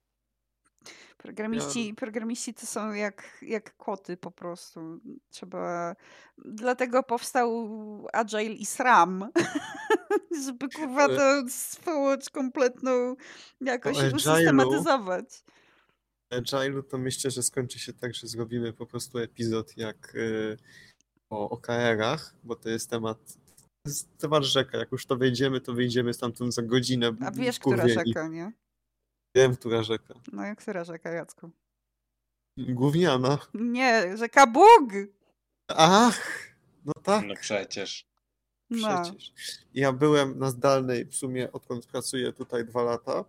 [1.20, 5.00] Programiści, programiści to są jak, jak koty po prostu.
[5.30, 5.96] Trzeba.
[6.38, 7.50] Dlatego powstał
[8.14, 9.30] Agile i SRAM.
[10.46, 13.16] Żeby kurwa to swołocz kompletną
[13.62, 15.44] jakoś usystematyzować.
[16.34, 20.58] Agile'u to myślę, że skończy się tak, że zrobimy po prostu epizod jak y,
[21.30, 23.18] o OKR-ach, bo to jest temat
[23.84, 24.78] to jest temat rzeka.
[24.78, 27.16] Jak już to wejdziemy, to wyjdziemy stamtąd za godzinę.
[27.22, 28.52] A wiesz, która rzeka, nie?
[29.36, 30.14] Wiem, która rzeka.
[30.32, 31.52] No jak która rzeka, Jacku?
[32.58, 33.38] Gówniana.
[33.54, 34.92] Nie, rzeka Bóg!
[35.68, 36.50] Ach!
[36.86, 38.06] No tak, No przecież.
[38.70, 39.04] No.
[39.04, 39.34] przecież.
[39.74, 43.26] Ja byłem na zdalnej, w sumie odkąd pracuję tutaj dwa lata.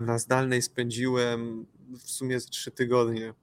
[0.00, 3.34] Na zdalnej spędziłem w sumie trzy tygodnie.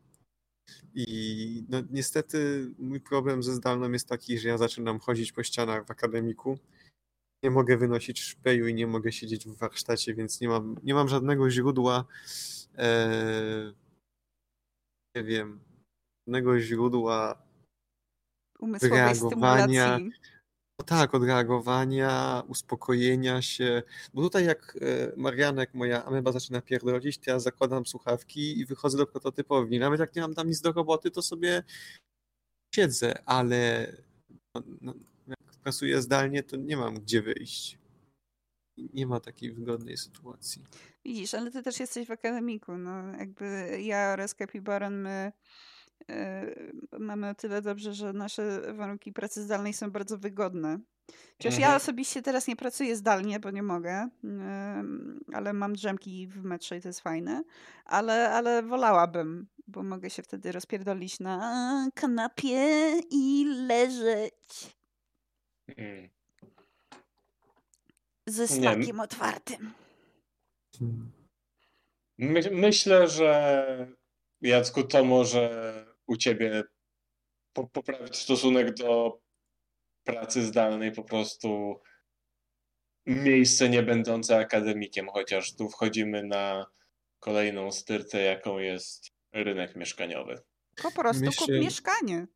[0.94, 5.86] I no, niestety mój problem ze zdalną jest taki, że ja zaczynam chodzić po ścianach
[5.86, 6.58] w akademiku.
[7.44, 11.08] Nie mogę wynosić szpeju i nie mogę siedzieć w warsztacie, więc nie mam, nie mam
[11.08, 12.06] żadnego źródła,
[12.78, 13.74] e,
[15.16, 15.60] nie wiem,
[16.28, 17.46] żadnego źródła
[18.60, 19.96] Umysłowej reagowania.
[19.96, 20.12] stymulacji.
[20.80, 23.84] no tak, odreagowania, uspokojenia się.
[24.14, 28.98] Bo tutaj jak e, Marianek, moja ameba zaczyna pierdolić, to ja zakładam słuchawki i wychodzę
[28.98, 29.80] do prototypowni.
[29.80, 31.64] Nawet jak nie mam tam nic do roboty, to sobie
[32.76, 33.92] siedzę, ale
[34.56, 34.94] no, no,
[35.66, 37.80] jak pracuję zdalnie, to nie mam gdzie wyjść.
[38.78, 40.64] Nie ma takiej wygodnej sytuacji.
[41.06, 42.78] Widzisz, ale ty też jesteś w akademiku.
[42.78, 45.32] No, jakby ja oraz Baron, my
[46.10, 46.56] e,
[47.00, 50.80] mamy o tyle dobrze, że nasze warunki pracy zdalnej są bardzo wygodne.
[51.38, 51.78] Chociaż ja Mhm.
[51.78, 56.82] osobiście teraz nie pracuję zdalnie, bo nie mogę, em, ale mam drzemki w metrze i
[56.82, 57.44] to jest fajne,
[57.86, 64.76] ale, ale wolałabym, bo mogę się wtedy rozpierdolić na kanapie i leżeć
[65.68, 66.10] Mm.
[68.28, 68.48] ze Nie.
[68.48, 69.74] smakiem otwartym.
[72.18, 73.96] My, myślę, że
[74.42, 76.64] Jacku, to może u ciebie
[77.54, 79.20] po, poprawić stosunek do
[80.04, 81.80] pracy zdalnej, po prostu
[83.06, 86.66] miejsce nie będące akademikiem, chociaż tu wchodzimy na
[87.20, 90.42] kolejną styrtę, jaką jest rynek mieszkaniowy.
[90.84, 92.28] Po prostu kup mieszkanie.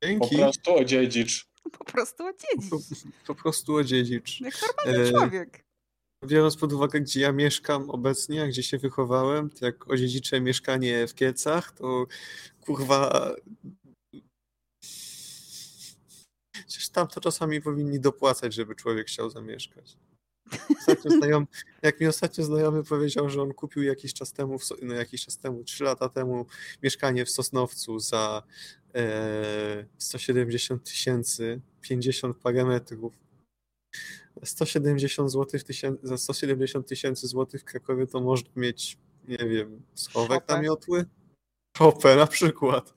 [0.00, 0.36] Po Dzięki.
[0.36, 1.48] prostu odziedzicz.
[1.70, 3.04] Po prostu Po, odziedzić.
[3.26, 4.40] po prostu odziedzić.
[4.40, 5.64] Jak normalny E, człowiek.
[6.26, 11.06] Biorąc pod uwagę, gdzie ja mieszkam obecnie, a gdzie się wychowałem, to jak odziedziczę mieszkanie
[11.06, 12.06] w Kiecach, to
[12.60, 13.30] kurwa...
[16.52, 19.96] Przecież tam to czasami powinni dopłacać, żeby człowiek chciał zamieszkać.
[20.78, 21.46] Ostatnio znajom,
[21.82, 25.64] jak mi ostatnio znajomy powiedział, że on kupił jakiś czas temu, no jakiś czas temu,
[25.64, 26.46] 3 lata temu,
[26.82, 28.42] mieszkanie w Sosnowcu za
[28.94, 33.12] e, 170 tysięcy, 50 parę metrów.
[34.44, 40.42] 170 zł tysięcy, za 170 tysięcy złotych w Krakowie to można mieć, nie wiem, schowek
[40.42, 40.54] Szopę.
[40.54, 41.04] na miotły?
[41.78, 42.94] Szopę na przykład.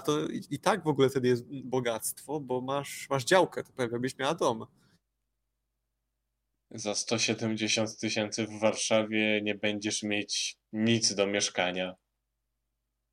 [0.00, 3.72] A to i, i tak w ogóle wtedy jest bogactwo, bo masz, masz działkę, to
[3.72, 4.66] prawie jakbyś miała dom.
[6.74, 11.94] Za 170 tysięcy w Warszawie nie będziesz mieć nic do mieszkania.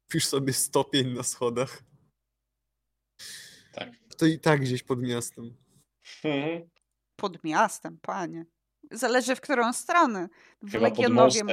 [0.08, 1.84] Pisz sobie stopień na schodach.
[3.74, 3.90] Tak.
[4.18, 5.58] To i tak gdzieś pod miastem.
[6.26, 6.70] Mhm.
[7.16, 8.46] Pod miastem, panie.
[8.92, 10.30] Zależy w którą stronę.
[10.62, 11.44] W Chyba Legionowie,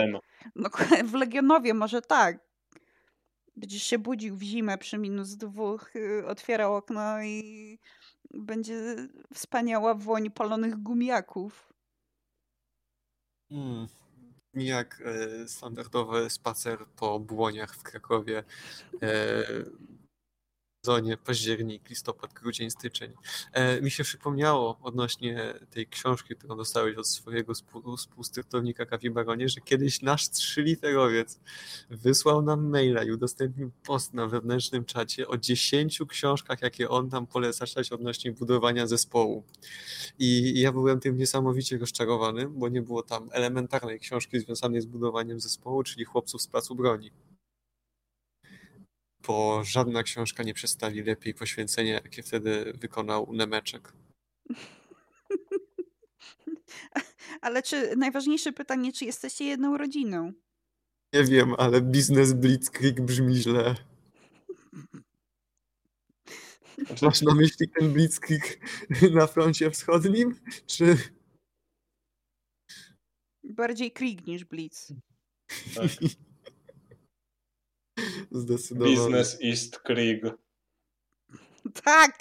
[0.57, 0.71] no,
[1.11, 2.39] w Legionowie może tak.
[3.57, 7.79] Będziesz się budził w zimę przy minus dwóch, y, otwierał okno i
[8.35, 8.97] będzie
[9.35, 11.76] wspaniała woń palonych gumiaków.
[13.51, 13.87] Mm.
[14.55, 18.45] Jak e, standardowy spacer po błoniach w Krakowie.
[20.87, 23.13] Sezonie październik, listopad, grudzień, styczeń.
[23.53, 27.53] E, mi się przypomniało odnośnie tej książki, którą dostałeś od swojego
[27.97, 31.41] współstyrtownika Kapibaronie, że kiedyś nasz trzyliterowiec
[31.91, 37.27] wysłał nam maila i udostępnił post na wewnętrznym czacie o dziesięciu książkach, jakie on nam
[37.27, 39.45] poleca czytać odnośnie budowania zespołu.
[40.19, 45.41] I ja byłem tym niesamowicie rozczarowany, bo nie było tam elementarnej książki związanej z budowaniem
[45.41, 47.11] zespołu, czyli chłopców z placu broni
[49.27, 53.93] bo żadna książka nie przedstawi lepiej poświęcenia, jakie wtedy wykonał Nemeczek.
[57.41, 60.33] Ale czy najważniejsze pytanie, czy jesteście jedną rodziną?
[61.13, 63.75] Nie wiem, ale biznes Blitzkrieg brzmi źle.
[67.03, 68.61] Masz na myśli ten Blitzkrieg
[69.15, 70.97] na froncie wschodnim, czy...
[73.45, 74.93] Bardziej Krieg niż Blitz.
[75.75, 75.91] Tak.
[78.31, 78.97] Zdecydowanie.
[78.97, 80.23] Business East Krieg.
[81.85, 82.19] Tak!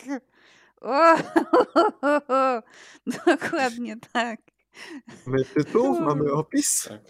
[0.81, 1.15] O,
[3.25, 4.41] dokładnie tak.
[5.25, 6.85] Mamy tytuł, mamy opis.
[6.89, 7.01] Tak.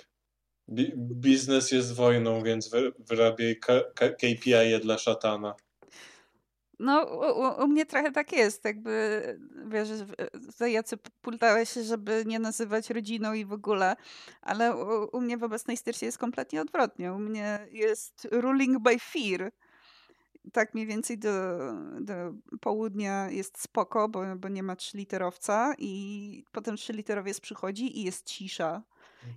[0.69, 3.59] Bi- biznes jest wojną, więc wy- wyrabiaj
[4.17, 5.55] KPI dla szatana.
[6.79, 9.21] No, u, u mnie trochę tak jest, jakby,
[9.67, 9.89] wiesz,
[10.57, 13.95] za jacy pultałeś się, żeby nie nazywać rodziną i w ogóle,
[14.41, 17.13] ale u, u mnie w obecnej styrcie jest kompletnie odwrotnie.
[17.13, 19.51] U mnie jest ruling by fear.
[20.53, 21.31] Tak mniej więcej do,
[21.99, 22.13] do
[22.61, 28.83] południa jest spoko, bo, bo nie ma trzyliterowca i potem trzyliterowiec przychodzi i jest cisza.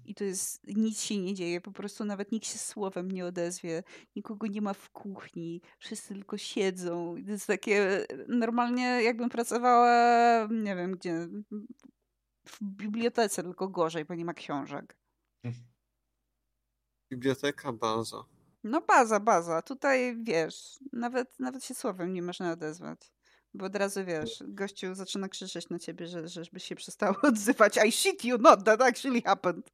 [0.05, 3.83] I to jest, nic się nie dzieje, po prostu nawet nikt się słowem nie odezwie,
[4.17, 7.15] nikogo nie ma w kuchni, wszyscy tylko siedzą.
[7.27, 11.29] To jest takie, normalnie jakbym pracowała, nie wiem gdzie,
[12.47, 14.97] w bibliotece, tylko gorzej, bo nie ma książek.
[17.13, 18.25] Biblioteka, baza.
[18.65, 19.63] No baza, baza.
[19.63, 23.13] Tutaj wiesz, nawet, nawet się słowem nie można odezwać.
[23.59, 27.79] Bo od razu wiesz, gościu zaczyna krzyczeć na ciebie, że, żebyś się przestał odzywać.
[27.87, 29.71] I shit you not, that actually happened.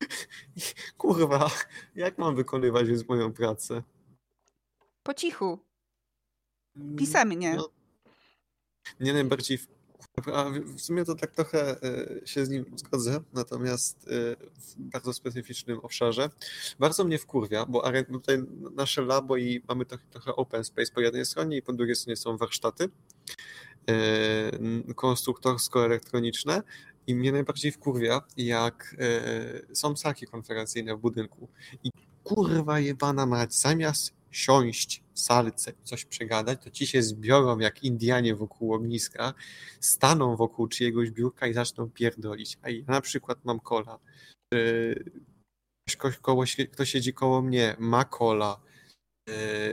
[0.98, 1.50] Kurwa,
[1.94, 3.82] jak mam wykonywać więc moją pracę?
[5.02, 5.58] Po cichu.
[6.98, 7.56] Pisemnie.
[7.56, 7.68] No,
[9.00, 9.58] mnie najbardziej
[10.34, 15.12] a w sumie to tak trochę e, się z nim zgodzę, natomiast e, w bardzo
[15.12, 16.30] specyficznym obszarze.
[16.78, 18.38] Bardzo mnie wkurwia, bo aren- tutaj
[18.76, 22.36] nasze labo i mamy trochę, open space po jednej stronie i po drugiej stronie są
[22.36, 22.88] warsztaty
[23.88, 26.62] e, konstruktorsko-elektroniczne
[27.06, 28.96] i mnie najbardziej wkurwia, jak
[29.72, 31.48] są salki konferencyjne w budynku
[31.84, 31.90] i
[32.24, 38.34] kurwa jebana mać, zamiast siąść w salce, coś przegadać, to ci się zbiorą jak Indianie
[38.34, 39.34] wokół ogniska,
[39.80, 42.58] staną wokół czyjegoś biurka i zaczną pierdolić.
[42.62, 43.98] A ja na przykład mam kola.
[45.90, 48.60] Ktoś, koło, ktoś siedzi koło mnie, ma kola.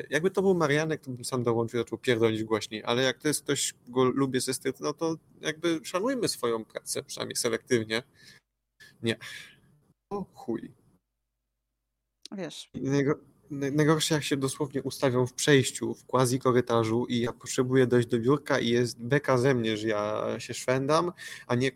[0.10, 3.44] Jakby to był Marianek, to bym sam dołączył, zaczął pierdolić głośniej, ale jak to jest
[3.44, 8.04] ktoś, go lubię ze styl, no to jakby szanujmy swoją pracę, przynajmniej selektywnie.
[9.04, 9.18] Nie.
[10.10, 10.72] O chuj.
[12.32, 12.70] Wiesz.
[13.52, 18.20] Najgorsze jak się dosłownie ustawią w przejściu, w quasi korytarzu i ja potrzebuję dojść do
[18.20, 21.12] biurka i jest beka ze mnie, że ja się szwendam,
[21.48, 21.72] a nie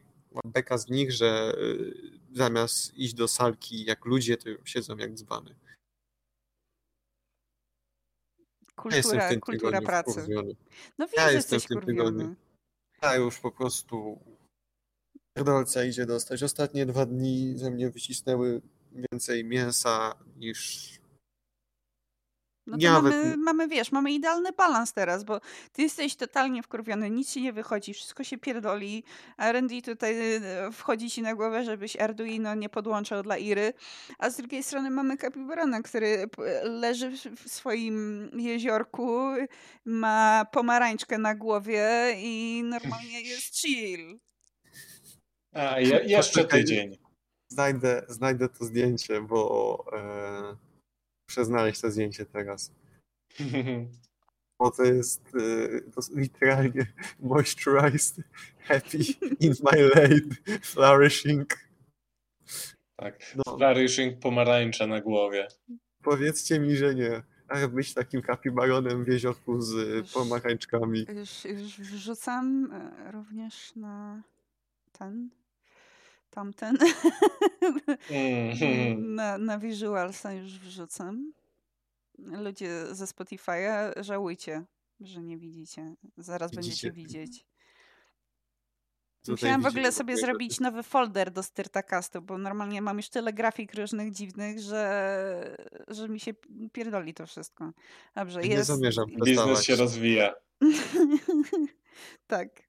[0.46, 1.94] beka z nich, że y,
[2.34, 5.56] zamiast iść do salki jak ludzie, to siedzą jak dzbany.
[8.76, 10.12] Kultura, ja kultura pracy.
[10.12, 10.56] Wkurwiony.
[10.98, 12.10] No wiem, ja że jestem w tym kurwiony.
[12.10, 12.36] tygodniu.
[13.02, 14.20] Ja już po prostu
[15.34, 16.44] pierdolca idzie dostać.
[16.44, 18.62] Ostatnie dwa dni ze mnie wycisnęły
[19.12, 20.90] więcej mięsa niż
[22.68, 25.40] No to Ja mamy, nawet- mamy, wiesz, mamy idealny balans teraz, bo
[25.72, 29.04] ty jesteś totalnie wkurwiony, nic ci nie wychodzi, wszystko się pierdoli,
[29.38, 30.42] a R&D tutaj e,
[30.72, 33.74] wchodzi ci na głowę, żebyś Arduino nie podłączał dla Iry,
[34.18, 36.30] a z drugiej strony mamy Kapibarana, który
[36.64, 39.20] leży w- swoim jeziorku,
[39.86, 41.88] ma pomarańczkę na głowie
[42.18, 44.20] i normalnie jest chill.
[45.54, 45.88] A, je,
[46.18, 46.98] jeszcze tydzień.
[47.50, 50.67] znajdę, znajdę to zdjęcie, bo e,
[51.30, 52.72] muszę znaleźć to zdjęcie teraz.
[54.60, 56.88] Bo to jest, e, to jest literalnie
[57.20, 58.16] moisturized,
[58.60, 58.98] happy,
[59.40, 61.58] in my lane, flourishing.
[62.96, 63.36] tak.
[63.36, 63.58] No.
[63.58, 65.48] Flourishing pomarańcza na głowie.
[66.04, 67.22] Powiedzcie mi, że nie.
[67.48, 71.06] A być takim kapibaronem w jeziorku z e, pomarańczkami.
[71.16, 74.24] Już, już wrzucam e, również na
[74.92, 75.30] ten,
[76.30, 76.78] tamten.
[78.10, 79.16] Mhm.
[79.16, 81.34] na, na Visualsa już wrzucam.
[82.18, 84.64] Ludzie ze Spotify'a, żałujcie,
[85.00, 85.96] że nie widzicie.
[86.18, 86.68] Zaraz Widzicie?
[86.68, 87.46] będziecie widzieć.
[89.26, 93.34] Tutaj Musiałam w ogóle sobie zrobić nowy folder do Styrtacastu, bo normalnie mam już tyle
[93.34, 95.58] grafik różnych dziwnych, że,
[95.88, 96.34] że mi się
[96.72, 97.72] pierdoli to wszystko.
[98.16, 98.68] Dobrze, Nie jest.
[98.68, 100.34] zamierzam Biznes się rozwija.
[102.28, 102.67] tak.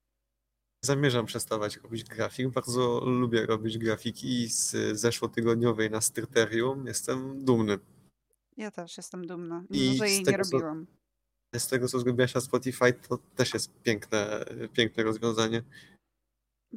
[0.89, 2.49] Zamierzam przestawać robić grafik.
[2.49, 6.87] Bardzo lubię robić grafiki z zeszłotygodniowej na Styrterium.
[6.87, 7.79] Jestem dumny.
[8.57, 10.87] Ja też jestem dumna, mimo że jej nie tego, co- robiłam.
[11.57, 15.63] Z tego, co zrobiłaś na Spotify, to też jest piękne, piękne rozwiązanie.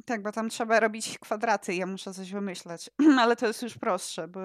[0.04, 2.90] Tak, bo tam trzeba robić kwadraty, ja muszę coś wymyśleć,
[3.20, 4.40] ale to jest już prostsze, bo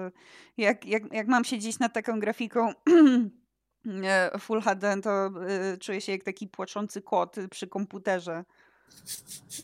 [0.56, 2.72] jak, jak, jak mam siedzieć nad taką grafiką
[4.04, 5.30] e, Full HD, to
[5.74, 8.44] y, czuję się jak taki płaczący kot przy komputerze.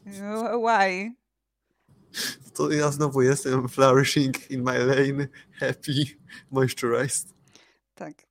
[0.06, 1.14] E, Why?
[2.54, 6.20] To ja znowu jestem flourishing in my lane, happy,
[6.50, 7.34] moisturized.
[7.94, 8.22] Tak.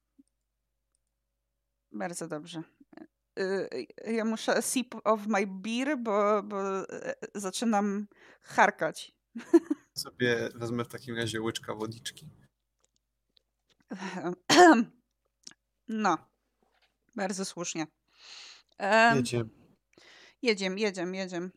[1.91, 2.63] Bardzo dobrze.
[3.39, 8.07] Y, Ja muszę sip of my beer, bo, bo e, zaczynam
[8.41, 9.11] charkać.
[9.97, 12.29] Sobie wezmę w takim razie łyczka wodniczki.
[15.87, 16.17] No,
[17.15, 17.87] bardzo słusznie.
[18.77, 19.43] Em, Jedzie.
[20.43, 21.51] Jedziem, jedziem, jedziem.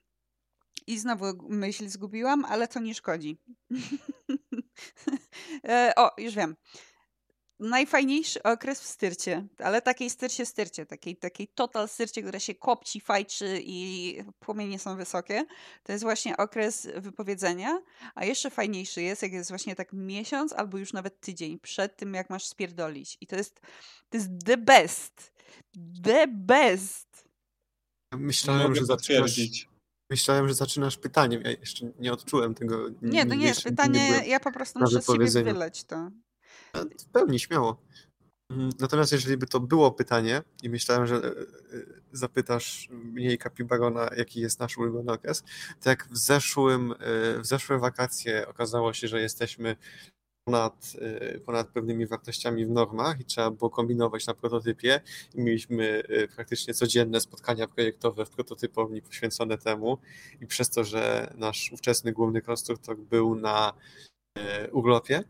[0.87, 3.39] I znowu myśl zgubiłam, ale to nie szkodzi.
[5.69, 6.57] E, o, już wiem.
[7.59, 13.01] Najfajniejszy okres w styrcie, ale takiej styrcie styrcie, takiej, takiej total styrcie, która się kopci,
[13.01, 15.45] fajczy i płomienie są wysokie,
[15.83, 17.83] to jest właśnie okres wypowiedzenia,
[18.15, 22.15] a jeszcze fajniejszy jest, jak jest właśnie tak miesiąc albo już nawet tydzień przed tym,
[22.15, 23.19] jak masz spierdolić.
[23.21, 23.61] I to jest,
[24.09, 25.33] to jest the best.
[26.05, 27.06] The best.
[28.17, 29.41] Myślałem, Mogę że zaczynasz,
[30.11, 31.43] myślałem, że zaczynasz pytaniem.
[31.43, 32.89] Ja jeszcze nie odczułem tego.
[33.03, 36.11] Nie, to nie jest pytanie, byłem ja po prostu muszę z siebie wyleć to.
[36.75, 37.83] W pełni, śmiało.
[38.51, 41.33] Mm, Natomiast jeżeli by to było pytanie i myślałem, że e, e,
[42.13, 45.45] zapytasz mnie i Kapibarona, jaki jest nasz ulubiony okres,
[45.81, 46.97] to jak w zeszłym, e,
[47.41, 49.77] w zeszłe wakacje okazało się, że jesteśmy
[50.47, 55.01] ponad, e, ponad pewnymi wartościami w normach i trzeba było kombinować na prototypie
[55.35, 59.99] i mieliśmy e, praktycznie codzienne spotkania projektowe w prototypowni poświęcone temu
[60.41, 63.73] i przez to, że nasz ówczesny główny konstruktor był na
[64.39, 65.25] e, urlopie,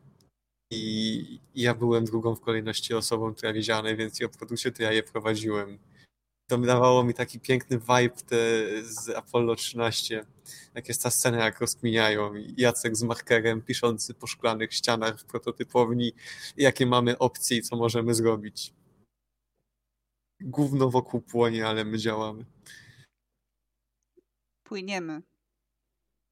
[0.71, 5.03] i ja byłem drugą w kolejności osobą, która wiedziała najwięcej o produkcie, to ja je
[5.03, 5.79] prowadziłem.
[6.47, 8.37] To dawało mi taki piękny vibe te
[8.83, 10.27] z Apollo 13.
[10.75, 12.33] Jak jest ta scena, jak rozkminiają.
[12.57, 16.13] Jacek z markerem piszący po szklanych ścianach w prototypowni,
[16.57, 18.75] jakie mamy opcje i co możemy zrobić.
[20.41, 22.45] Gówno wokół płonie, ale my działamy.
[24.65, 25.23] Płyniemy.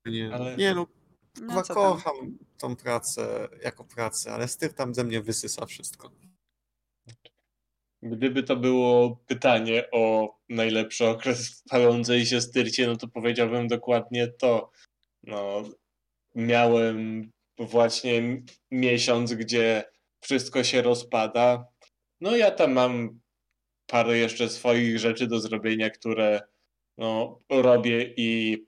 [0.07, 0.87] Nie, Ale- nie no,
[1.41, 6.11] No kocham tą pracę jako pracę, ale styr tam ze mnie wysysa wszystko.
[8.05, 14.28] Gdyby to było pytanie o najlepszy okres w palącej się styrcie, no to powiedziałbym dokładnie
[14.28, 14.70] to.
[15.22, 15.62] No,
[16.34, 19.84] miałem właśnie miesiąc, gdzie
[20.20, 21.66] wszystko się rozpada.
[22.20, 23.20] No ja tam mam
[23.86, 26.40] parę jeszcze swoich rzeczy do zrobienia, które
[26.98, 28.59] no, robię i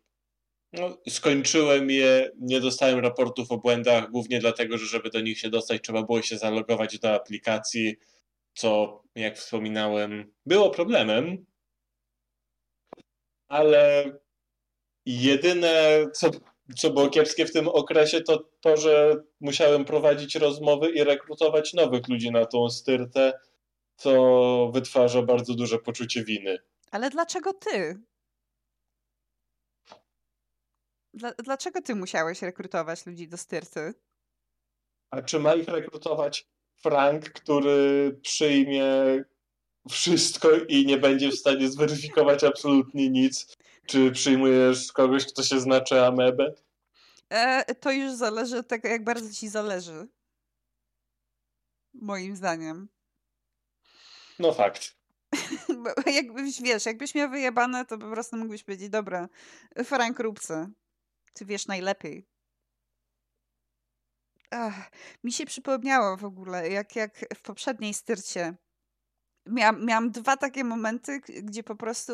[0.73, 5.51] no, skończyłem je, nie dostałem raportów o błędach, głównie dlatego, że żeby do nich się
[5.51, 7.97] dostać, trzeba było się zalogować do aplikacji,
[8.57, 11.47] co, jak wspominałem, było problemem,
[13.49, 14.13] ale
[15.07, 16.31] jedyne, co,
[16.77, 22.09] co było kiepskie w tym okresie, to to, że musiałem prowadzić rozmowy i rekrutować nowych
[22.09, 23.41] ludzi na tą styrtę,
[23.97, 26.59] co wytwarza bardzo duże poczucie winy.
[26.91, 28.03] Ale dlaczego ty?
[31.15, 33.95] Dla, dlaczego ty musiałeś rekrutować ludzi do styrty?
[35.11, 36.47] A czy ma ich rekrutować
[36.83, 38.85] Frank, który przyjmie
[39.91, 43.57] wszystko i nie będzie w stanie zweryfikować absolutnie nic?
[43.87, 46.55] Czy przyjmujesz kogoś, kto się znaczy amebę?
[47.31, 50.09] E, to już zależy tego, jak bardzo ci zależy.
[51.95, 52.89] Moim zdaniem.
[54.39, 54.97] No fakt.
[56.07, 59.29] Jakbyś, wiesz, jakbyś miał wyjebane, to po prostu mógłbyś powiedzieć, dobra,
[59.85, 60.71] Frank Róbce,
[61.33, 62.27] ty wiesz najlepiej.
[64.59, 64.91] Ach,
[65.25, 68.55] mi się przypomniało w ogóle, jak, jak w poprzedniej styrcie
[69.47, 72.13] miałam, miałam dwa takie momenty, gdzie po prostu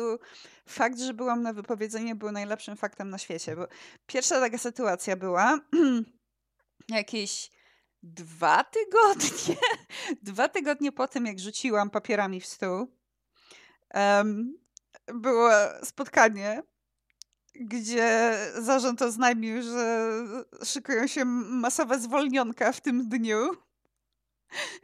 [0.67, 3.55] fakt, że byłam na wypowiedzeniu był najlepszym faktem na świecie.
[3.55, 3.67] Bo
[4.07, 5.59] pierwsza taka sytuacja była
[6.89, 7.51] jakieś
[8.03, 9.55] dwa tygodnie,
[10.31, 12.87] dwa tygodnie po tym, jak rzuciłam papierami w stół,
[13.89, 14.57] em,
[15.13, 15.49] było
[15.83, 16.63] spotkanie,
[17.55, 20.09] gdzie zarząd oznajmił, że
[20.65, 23.51] szykują się masowe zwolnionka w tym dniu.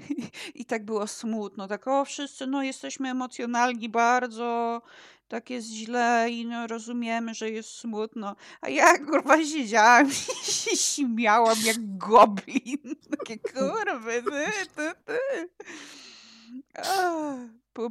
[0.09, 0.23] I,
[0.55, 4.81] I tak było smutno, tak o wszyscy no jesteśmy emocjonalni bardzo,
[5.27, 8.35] tak jest źle i no rozumiemy, że jest smutno.
[8.61, 10.07] A ja kurwa siedziałam
[10.43, 12.95] i się śmiałam jak goblin.
[13.17, 15.49] Takie kurwy, ty, ty, ty.
[16.75, 17.37] A,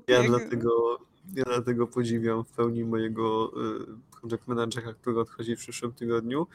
[0.08, 0.98] Ja dlatego,
[1.34, 3.52] ja dlatego podziwiam w pełni mojego
[3.82, 6.46] y, project managera, który odchodzi w przyszłym tygodniu,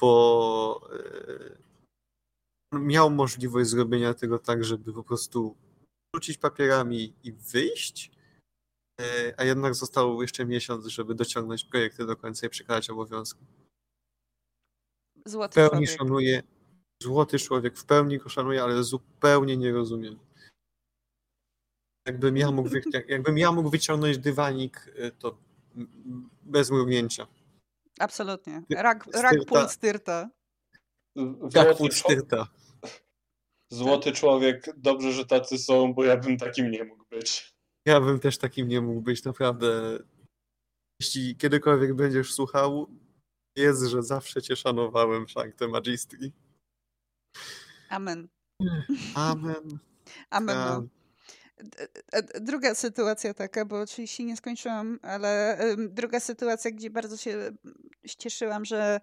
[0.00, 0.88] bo
[2.74, 5.56] y, miał możliwość zrobienia tego tak, żeby po prostu
[6.16, 8.10] rzucić papierami i wyjść,
[9.00, 13.44] y, a jednak został jeszcze miesiąc, żeby dociągnąć projekty do końca i przekazać obowiązki.
[15.26, 15.98] Złoty W pełni człowiek.
[15.98, 16.42] szanuję,
[17.02, 20.18] złoty człowiek, w pełni go szanuję, ale zupełnie nie rozumiem.
[22.06, 22.68] Jakbym ja mógł,
[23.08, 25.38] jakbym ja mógł wyciągnąć dywanik, y, to
[26.42, 27.26] bez mrugnięcia.
[27.98, 28.62] Absolutnie.
[28.76, 29.22] Rak, styrta.
[29.22, 30.30] rak pól styrta.
[31.16, 32.48] Czło- styrta.
[33.72, 37.52] złoty człowiek, dobrze, że tacy są, bo ja bym takim nie mógł być.
[37.86, 39.98] Ja bym też takim nie mógł być, naprawdę.
[41.00, 42.90] Jeśli kiedykolwiek będziesz słuchał,
[43.58, 46.32] wiedz, że zawsze cię szanowałem, Sancte Magistri.
[47.88, 48.28] Amen.
[49.14, 49.78] Amen.
[50.30, 50.56] Amen.
[50.56, 50.80] No.
[50.82, 50.88] D-
[52.40, 55.58] Druga sytuacja taka, bo oczywiście nie skończyłam, ale
[55.88, 57.52] druga sytuacja, gdzie bardzo się
[58.18, 59.00] cieszyłam, że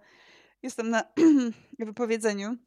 [0.63, 1.03] jestem na
[1.79, 2.57] wypowiedzeniu,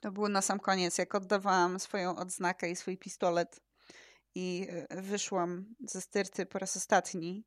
[0.00, 3.60] to było na sam koniec, jak oddawałam swoją odznakę i swój pistolet
[4.34, 7.44] i y, wyszłam ze styrty po raz ostatni.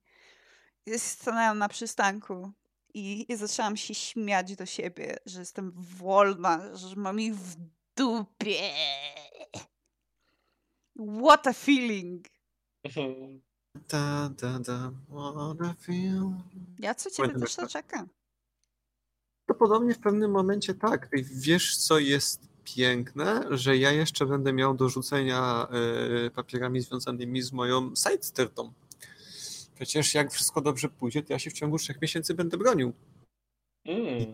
[0.97, 2.51] Stanęłam na przystanku
[2.93, 7.55] i, i zaczęłam się śmiać do siebie, że jestem wolna, że mam ich w
[7.95, 8.59] dupie.
[10.97, 12.27] What a feeling!
[13.89, 16.31] da, da, da, wanna feel.
[16.79, 18.07] Ja co ciebie Pamiętam, też to jak- czeka.
[19.47, 21.09] To podobnie w pewnym momencie tak.
[21.33, 23.43] Wiesz, co jest piękne?
[23.51, 25.67] Że ja jeszcze będę miał do rzucenia
[26.25, 28.73] e, papierami związanymi z moją side styrtą.
[29.75, 32.93] Przecież jak wszystko dobrze pójdzie, to ja się w ciągu trzech miesięcy będę bronił.
[33.85, 34.33] Mm.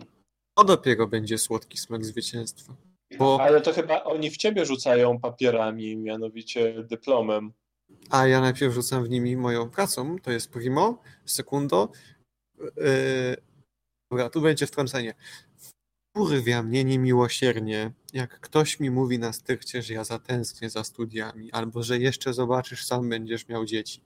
[0.58, 2.76] To dopiero będzie słodki smak zwycięstwa.
[3.18, 7.54] Bo, Ale to chyba oni w ciebie rzucają papierami, mianowicie dyplomem.
[8.10, 11.90] a ja najpierw rzucam w nimi moją pracą, to jest primo, sekundo.
[12.60, 13.38] Yy,
[14.12, 15.14] dobra, tu będzie wtrącenie.
[16.16, 21.84] Kurwia mnie niemiłosiernie, jak ktoś mi mówi na styrcie, że ja zatęsknię za studiami, albo
[21.84, 24.02] że jeszcze zobaczysz, sam będziesz miał dzieci.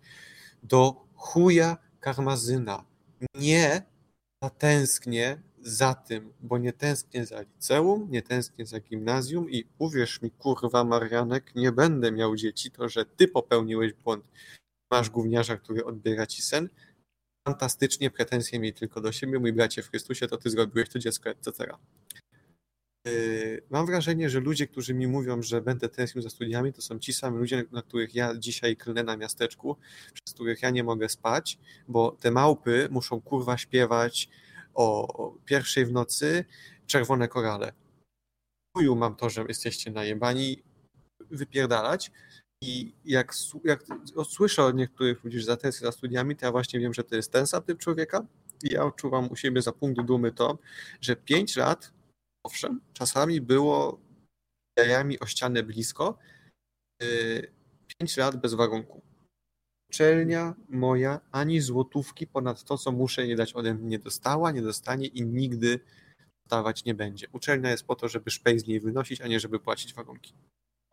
[0.64, 2.86] Do chuja karmazyna.
[3.36, 3.82] Nie
[4.44, 10.32] zatęsknię za tym, bo nie tęsknię za liceum, nie tęsknię za gimnazjum i uwierz mi,
[10.32, 14.26] kurwa Marianek, nie będę miał dzieci, to że ty popełniłeś błąd.
[14.92, 16.70] Masz gówniarza, który odbiera ci sen.
[17.48, 21.30] Fantastycznie, pretensje miej tylko do siebie, mój bracie w Chrystusie, to ty zrobiłeś to dziecko,
[21.30, 21.74] etc.
[23.08, 27.00] Yy, Mam wrażenie, że ludzie, którzy mi mówią, że będę tęsknił za studiami, to są
[27.00, 29.78] ci sami ludzie, na których ja dzisiaj klnę na miasteczku,
[30.14, 34.30] przez których ja nie mogę spać, bo te małpy muszą kurwa śpiewać
[34.78, 36.46] o pierwszej w nocy
[36.88, 37.74] czerwone korale.
[38.78, 40.64] Chuju mam to, że jesteście najebani,
[41.32, 42.12] wypierdalać
[42.64, 43.84] i jak, jak
[44.26, 47.32] słyszę od niektórych ludzi, że zatęsknię za studiami, to ja właśnie wiem, że to jest
[47.32, 48.26] ten sam typ człowieka
[48.64, 50.58] i ja odczuwam u siebie za punkt dumy to,
[51.02, 51.94] że pięć lat,
[52.46, 54.00] owszem, czasami było
[54.80, 56.18] jajami o ścianę blisko,
[57.02, 57.52] yy,
[57.88, 59.07] pięć lat bez warunku.
[59.90, 64.62] Uczelnia moja ani złotówki ponad to, co muszę jej dać ode mnie nie dostała, nie
[64.62, 65.80] dostanie i nigdy
[66.46, 67.28] dawać nie będzie.
[67.32, 70.34] Uczelnia jest po to, żeby szpej z niej wynosić, a nie żeby płacić warunki.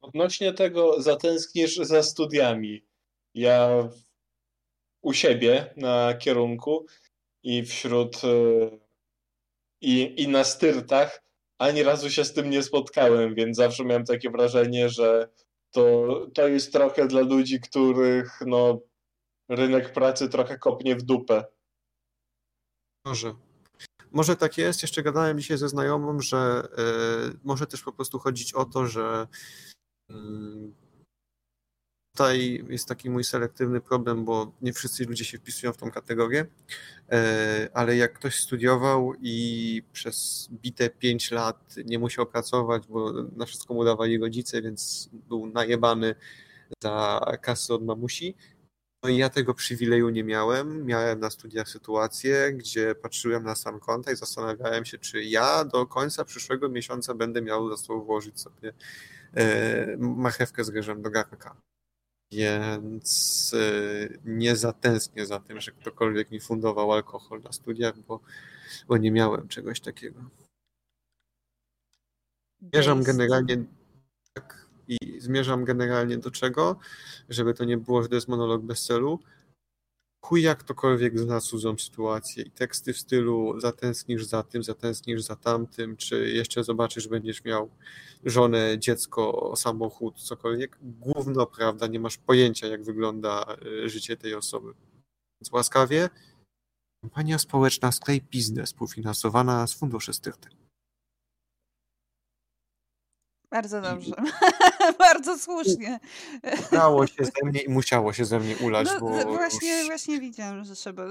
[0.00, 2.84] Odnośnie tego zatęsknisz za studiami.
[3.34, 3.88] Ja
[5.02, 6.86] u siebie na kierunku
[7.42, 8.28] i wśród e,
[9.80, 11.22] i, i na styrtach
[11.58, 15.28] ani razu się z tym nie spotkałem, więc zawsze miałem takie wrażenie, że
[15.74, 18.80] to, to jest trochę dla ludzi, których no,
[19.48, 21.44] rynek pracy trochę kopnie w dupę.
[23.04, 23.34] Może.
[24.12, 24.82] Może tak jest.
[24.82, 26.82] Jeszcze gadałem dzisiaj ze znajomą, że e,
[27.44, 29.26] może też po prostu chodzić o to, że
[30.10, 30.74] mm,
[32.14, 36.46] tutaj jest taki mój selektywny problem, bo nie wszyscy ludzie się wpisują w tą kategorię,
[37.12, 43.46] e, ale jak ktoś studiował i przez bite 5 lat nie musiał pracować, bo na
[43.46, 46.14] wszystko mu dawali rodzice, więc był najebany
[46.82, 48.34] za kasy od mamusi,
[49.04, 50.86] no i ja tego przywileju nie miałem.
[50.86, 55.86] Miałem na studiach sytuację, gdzie patrzyłem na sam konta i zastanawiałem się, czy ja do
[55.86, 58.72] końca przyszłego miesiąca będę miał za sobą włożyć sobie
[59.36, 61.56] e, z ryżem do garnka.
[62.82, 68.20] Więc e, nie zatęsknię za tym, że ktokolwiek mi fundował alkohol na studiach, bo,
[68.88, 70.20] bo nie miałem czegoś takiego.
[72.60, 73.02] Based.
[73.02, 73.64] generalnie
[74.32, 76.78] tak, I zmierzam generalnie do czego,
[77.28, 79.18] żeby to nie było, że to jest monolog bez celu.
[80.24, 85.36] Chuj jak ktokolwiek zna cudzą sytuację i teksty w stylu zatęsknisz za tym, zatęsknisz za
[85.36, 87.70] tamtym, czy jeszcze zobaczysz, będziesz miał
[88.24, 90.78] żonę, dziecko, samochód, cokolwiek.
[90.82, 94.74] Główno prawda, nie masz pojęcia, jak wygląda y, życie tej osoby.
[95.40, 96.08] Więc łaskawie,
[97.02, 100.63] kampania społeczna Sklej Biznes, współfinansowana z funduszy Styrty.
[103.54, 104.14] Bardzo dobrze.
[104.98, 106.00] Bardzo słusznie.
[106.72, 109.86] Dało się ze mnie i musiało się ze mnie ulać, No, bo właśnie, już...
[109.86, 111.04] właśnie widziałam, że trzeba.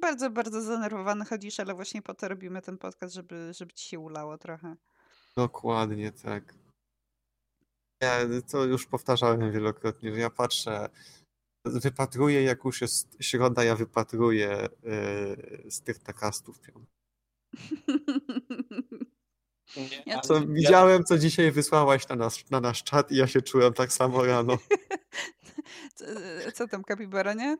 [0.00, 3.98] Bardzo, bardzo zdenerwowany chodzisz, ale właśnie po to robimy ten podcast, żeby, żeby ci się
[3.98, 4.76] ulało trochę.
[5.36, 6.54] Dokładnie tak.
[8.02, 8.18] Ja
[8.50, 10.88] to już powtarzałem wielokrotnie, że ja patrzę,
[11.64, 16.60] wypatruję, jak już jest środa, ja wypatruję yy, z tych takastów.
[19.76, 23.42] Nie, Co, ja- widziałem, co dzisiaj wysłałaś na nasz, na nasz czat i ja się
[23.42, 24.58] czułem tak samo rano.
[25.94, 26.04] Co-
[26.54, 27.56] Co tam, kapibara, nie?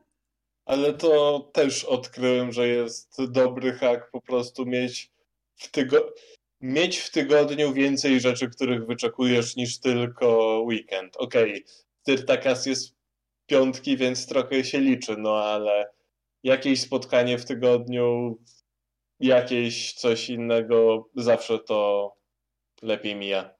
[0.65, 5.11] Ale to też odkryłem, że jest dobry hack po prostu mieć
[5.55, 6.09] w, tygo-
[6.61, 11.17] mieć w tygodniu więcej rzeczy, których wyczekujesz niż tylko weekend.
[11.17, 11.65] Okej,
[12.03, 12.95] Tyrtakas jest
[13.45, 15.93] piątki, więc trochę się liczy, no ale
[16.43, 18.37] jakieś spotkanie w tygodniu,
[19.27, 22.11] jakieś coś innego, zawsze to
[22.81, 23.55] lepiej mija.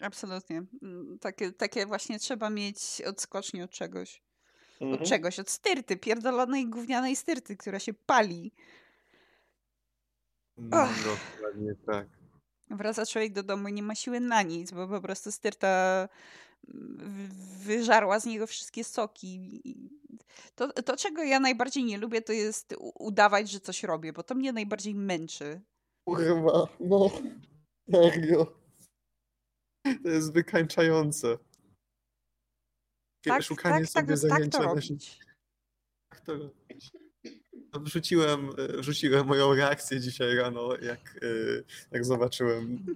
[0.00, 0.62] Absolutnie.
[0.82, 4.22] Mm, Takie, takie właśnie trzeba mieć odskocznie od czegoś.
[4.80, 5.04] Od Mhm.
[5.08, 8.52] czegoś, od styrty, pierdolonej gównianej styrty, która się pali.
[10.56, 10.88] No, Och.
[11.04, 12.06] dokładnie tak.
[12.70, 16.08] Wraca człowiek do domu i nie ma siły na nic, bo po prostu styrta
[16.74, 19.60] mm, wy- wyżarła z niego wszystkie soki.
[19.64, 19.99] I
[20.54, 24.34] To, to, czego ja najbardziej nie lubię, to jest udawać, że coś robię, bo to
[24.34, 25.60] mnie najbardziej męczy.
[26.08, 27.10] Kurwa, no.
[27.90, 28.60] Serio.
[30.02, 31.38] To jest wykańczające.
[33.24, 35.18] Tak, Szukanie tak, tak, sobie tak to zajęcia na robić.
[36.12, 36.92] Jak to robić?
[37.72, 42.86] No, Wrzuciłem, e, wrzuciłem moją reakcję dzisiaj rano, jak, e, jak zobaczyłem,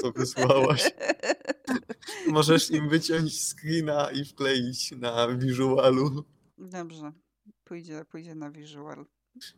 [0.00, 0.90] co wysłałaś.
[2.26, 6.24] Możesz im wyciąć screena i wkleić na visualu.
[6.58, 7.12] Dobrze.
[7.64, 9.06] Pójdzie, pójdzie na visual.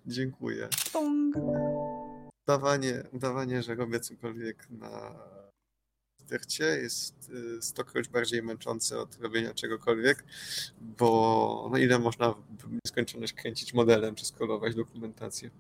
[0.06, 0.68] Dziękuję.
[0.92, 1.36] Pong.
[2.46, 5.14] Udawanie, udawanie, że robię cokolwiek na
[6.20, 10.24] stercie jest y, stokroć bardziej męczące od robienia czegokolwiek,
[10.80, 15.50] bo no ile można w nieskończoność kręcić modelem czy skolować dokumentację.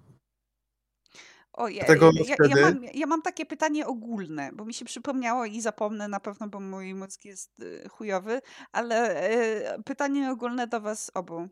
[1.52, 5.44] O, ja, Dlatego ja, ja, mam, ja mam takie pytanie ogólne, bo mi się przypomniało
[5.44, 8.40] i zapomnę na pewno, bo mój mózg jest y, chujowy,
[8.72, 9.24] ale
[9.78, 11.40] y, pytanie ogólne do was obu.
[11.40, 11.46] Y,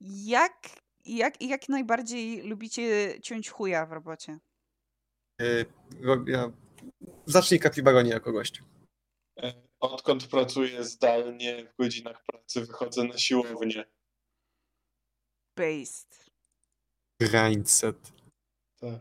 [0.00, 0.68] jak,
[1.04, 4.38] jak, jak najbardziej lubicie ciąć chuja w robocie?
[5.42, 5.66] Y,
[6.00, 6.52] robię-
[7.26, 8.62] Zacznij kapibaronie jako gość.
[9.42, 13.84] E, Odkąd pracuję zdalnie w godzinach pracy, wychodzę na siłownię.
[15.56, 16.26] Based.
[17.20, 18.12] Grindset.
[18.82, 19.00] Tak.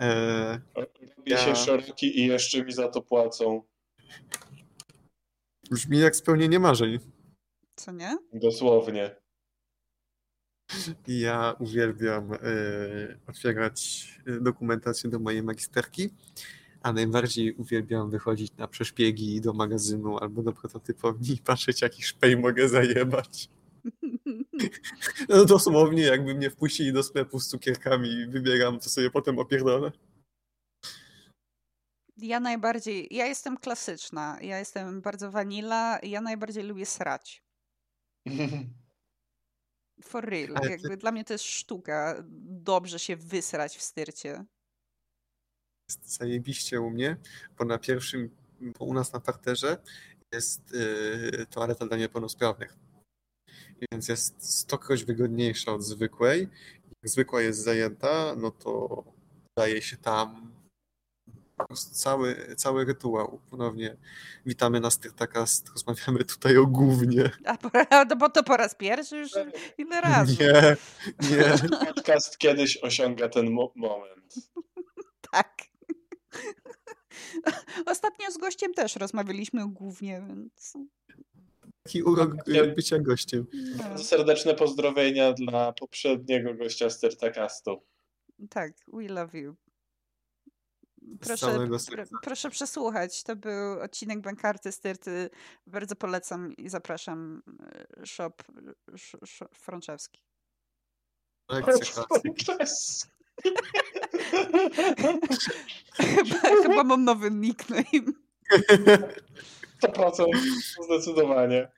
[0.00, 3.62] E, Robię się Ja- szeroki i jeszcze mi za to płacą.
[5.70, 6.98] brzmi jak spełnienie marzeń.
[7.76, 8.18] Co nie?
[8.32, 9.16] Dosłownie.
[11.08, 12.38] Ja uwielbiam e,
[13.26, 16.10] otwierać e, dokumentację do mojej magisterki,
[16.82, 22.36] a najbardziej uwielbiam wychodzić na przeszpiegi do magazynu albo do prototypowni i patrzeć, jaki szpej
[22.36, 23.48] mogę zajebać.
[25.28, 29.92] No dosłownie, jakby mnie wpuścili do sklepu z cukierkami i wybieram, to sobie potem opierdolę.
[32.16, 37.42] Ja najbardziej, ja jestem klasyczna, ja jestem bardzo vanilla, ja najbardziej lubię srać.
[40.04, 40.56] For real.
[40.56, 42.24] Ale ty- Jakby dla mnie to jest sztuka.
[42.48, 44.44] Dobrze się wysrać w styrcie.
[45.88, 47.16] Jest zajebiście u mnie,
[47.58, 49.82] bo na pierwszym, bo u nas na parterze
[50.32, 50.60] jest
[51.40, 52.76] e, toaleta dla niepełnosprawnych.
[53.92, 56.48] Więc jest stokroć wygodniejsza od zwykłej.
[57.02, 59.04] Jak zwykła jest zajęta, no to
[59.58, 60.52] daje się tam
[61.56, 63.40] po prostu cały, cały rytuał.
[63.50, 63.96] Ponownie
[64.46, 67.30] witamy na Styrtakast, rozmawiamy tutaj o głównie.
[67.44, 67.70] A po,
[68.08, 69.30] no bo to po raz pierwszy już
[69.78, 70.36] ile razy.
[70.40, 70.76] Nie,
[71.36, 71.78] nie.
[71.86, 74.34] Podcast kiedyś osiąga ten mo- moment.
[75.32, 75.56] Tak.
[77.86, 80.72] Ostatnio z gościem też rozmawialiśmy głównie, więc.
[81.82, 83.46] Taki urok e, bycia gościem.
[83.52, 87.82] No, Bardzo serdeczne pozdrowienia dla poprzedniego gościa Styrtakastu.
[88.50, 89.56] tak, we love you.
[91.22, 93.22] Z Proszę, pr- proszę przesłuchać.
[93.22, 95.30] To był odcinek Bankarty Styrty.
[95.66, 97.42] Bardzo polecam i zapraszam.
[98.00, 98.32] e, Shop
[98.94, 100.22] sz, sz, Frączewski.
[101.50, 102.04] Lekcja.
[105.96, 108.12] Chyba, chyba mam nowy nickname.
[109.82, 110.24] 100%
[110.84, 111.68] zdecydowanie.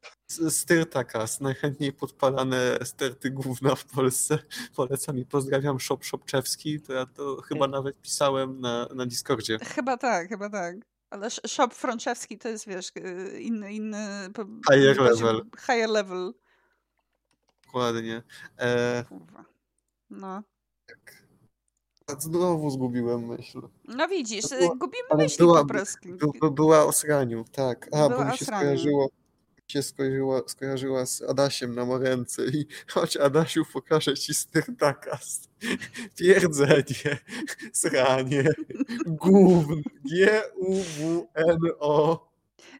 [0.48, 4.38] Styrtakas, najchętniej podpalane sterty główna w Polsce.
[4.76, 9.58] Polecam i pozdrawiam Shop Szopczewski, to ja to chyba nawet pisałem na, na Discordzie.
[9.58, 10.76] Chyba tak, chyba tak.
[11.10, 12.92] Ale Shop Frączewski to jest, wiesz,
[13.38, 14.28] inny, inny...
[14.72, 15.42] Higher level.
[15.60, 16.34] Higher level.
[17.66, 18.22] Dokładnie.
[18.58, 19.04] E...
[20.10, 20.42] No.
[20.86, 21.23] Tak.
[22.18, 23.60] Znowu zgubiłem myśl.
[23.84, 26.08] No widzisz, była, gubimy myśli była, po prostu.
[26.40, 27.88] By, była o sraniu, tak.
[27.92, 29.08] A, była bo mi się skojarzyło
[29.68, 35.48] się skojarzyła, skojarzyła z Adasiem na Morence i chodź Adasiu, pokażę ci styrtakas.
[36.16, 37.18] Twierdzenie,
[37.72, 38.44] sranie,
[39.06, 41.54] gówno, G-U-W-N-O.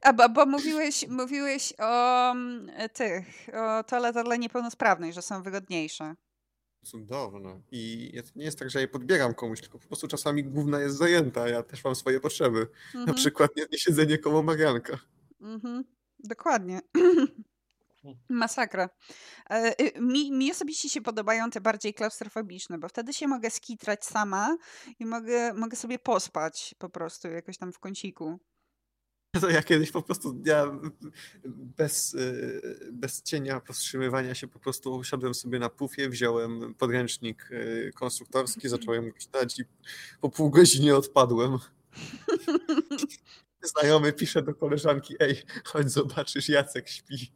[0.03, 6.15] A, bo, bo mówiłeś, mówiłeś o mm, tych, o toaletach dla niepełnosprawnych, że są wygodniejsze.
[6.85, 7.61] Cudowne.
[7.71, 11.49] I nie jest tak, że je podbieram komuś, tylko po prostu czasami główna jest zajęta,
[11.49, 12.67] ja też mam swoje potrzeby.
[12.87, 13.05] Mhm.
[13.05, 14.99] Na przykład nie, nie siedzenie koło Marianka.
[15.41, 15.85] Mhm.
[16.19, 16.81] Dokładnie.
[18.29, 18.89] Masakra.
[19.51, 24.05] E, y, mi, mi osobiście się podobają te bardziej klaustrofobiczne, bo wtedy się mogę skitrać
[24.05, 24.57] sama
[24.99, 28.41] i mogę, mogę sobie pospać po prostu jakoś tam w kąciku.
[29.41, 30.79] To ja kiedyś po prostu ja
[31.45, 37.93] bez, y, bez cienia powstrzymywania się po prostu usiadłem sobie na pufie, wziąłem podręcznik y,
[37.95, 39.65] konstruktorski, zacząłem czytać i
[40.21, 41.59] po pół godzinie odpadłem.
[43.75, 47.33] Znajomy pisze do koleżanki, ej, chodź zobaczysz, Jacek śpi.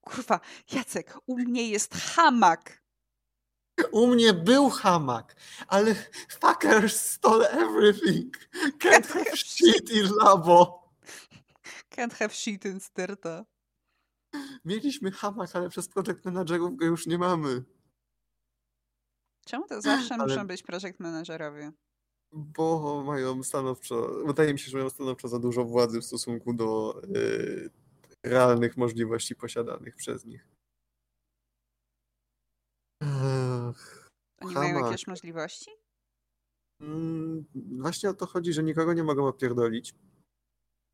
[0.00, 0.40] Kurwa,
[0.72, 2.82] Jacek, u mnie jest hamak.
[3.90, 5.36] U mnie był hamak,
[5.68, 5.94] ale
[6.40, 8.38] fuckers stole everything.
[8.78, 10.81] Can't have shit in labo.
[11.96, 13.44] Can't have shit in styrta.
[14.64, 17.64] Mieliśmy hamak, ale przez project managerów go już nie mamy.
[19.46, 20.24] Czemu to zawsze ale...
[20.24, 21.72] muszą być project managerowie?
[22.32, 27.00] bo mają stanowczo, wydaje mi się, że mają stanowczo za dużo władzy w stosunku do
[27.16, 27.70] y,
[28.22, 30.48] realnych możliwości posiadanych przez nich.
[33.02, 34.10] Ech,
[34.40, 35.70] Oni mają jakieś możliwości?
[36.80, 39.94] Mm, właśnie o to chodzi, że nikogo nie mogą opierdolić.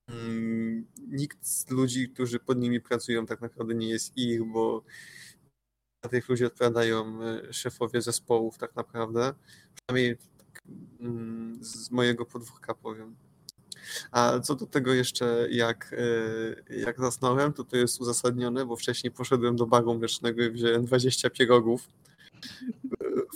[0.09, 0.68] Mm,
[1.09, 4.83] nikt z ludzi, którzy pod nimi pracują, tak naprawdę nie jest ich, bo
[6.05, 9.35] na tych ludzi odpowiadają y, szefowie zespołów tak naprawdę.
[9.75, 10.17] Przynajmniej
[11.01, 13.17] Mm, z mojego podwórka powiem.
[14.13, 15.95] A co do tego jeszcze, jak,
[16.69, 20.85] e, jak zasnąłem, to to jest uzasadnione, bo wcześniej poszedłem do baru mlecznego i wziąłem
[20.85, 21.89] 20 pierogów.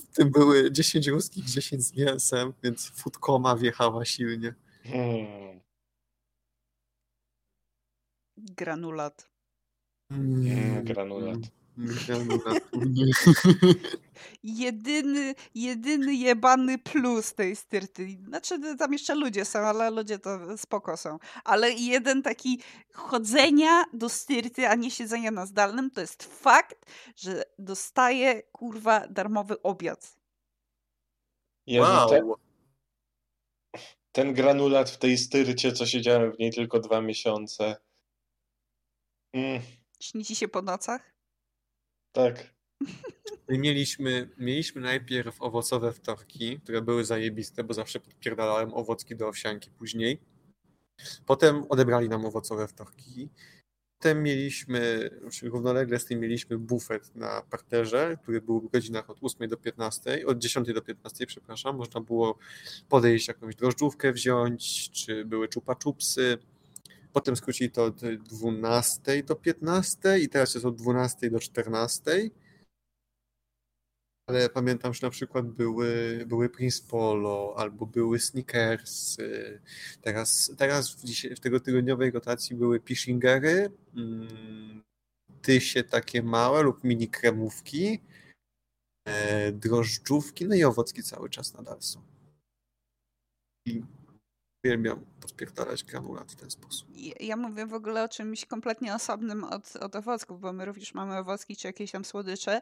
[0.02, 4.54] W tym były 10 ruskich, 10 z mięsem, więc foodkoma wjechała silnie.
[4.84, 5.51] Hmm.
[8.56, 9.28] Granulat.
[10.10, 11.38] Mm, granulat
[14.42, 18.18] jedyny, jedyny jebany plus tej styrty.
[18.24, 21.18] Znaczy tam jeszcze ludzie są, ale ludzie to spoko są.
[21.44, 22.60] Ale jeden taki
[22.92, 26.86] chodzenia do styrty, a nie siedzenia na zdalnym, to jest fakt,
[27.16, 30.16] że dostaje kurwa darmowy obiad.
[31.66, 32.08] Jezu, wow.
[32.08, 32.32] Ten,
[34.12, 37.76] ten granulat w tej styrcie, co siedziałem w niej tylko dwa miesiące.
[39.32, 39.62] Mm.
[40.00, 41.14] Śni ci się po nocach?
[42.12, 42.54] Tak.
[43.48, 50.20] Mieliśmy, mieliśmy najpierw owocowe wtorki, które były zajebiste, bo zawsze podpierdalałem owocki do owsianki później.
[51.26, 53.28] Potem odebrali nam owocowe wtorki.
[53.98, 59.18] Potem mieliśmy, czyli równolegle z tym mieliśmy bufet na parterze, który był w godzinach od
[59.22, 61.76] 8 do 15, od 10 do 15, przepraszam.
[61.76, 62.38] Można było
[62.88, 66.38] podejść jakąś drożdżówkę wziąć, czy były czupa czupsy
[67.12, 72.30] Potem skrócili to od 12 do 15 i teraz jest od 12 do 14.
[74.26, 79.16] Ale pamiętam, że na przykład były, były Prince Polo albo były Sneakers.
[80.02, 81.04] Teraz, teraz w,
[81.36, 84.82] w tego tygodniowej rotacji były Pishingery, mm,
[85.42, 88.00] tysie takie małe lub mini kremówki,
[89.04, 92.02] e, drożdżówki, no i owocki cały czas nadal są.
[94.64, 96.88] Uwielbiam podpierdalać granulat w ten sposób.
[97.20, 101.18] Ja mówię w ogóle o czymś kompletnie osobnym od, od owocków, bo my również mamy
[101.18, 102.60] owocki czy jakieś tam słodycze,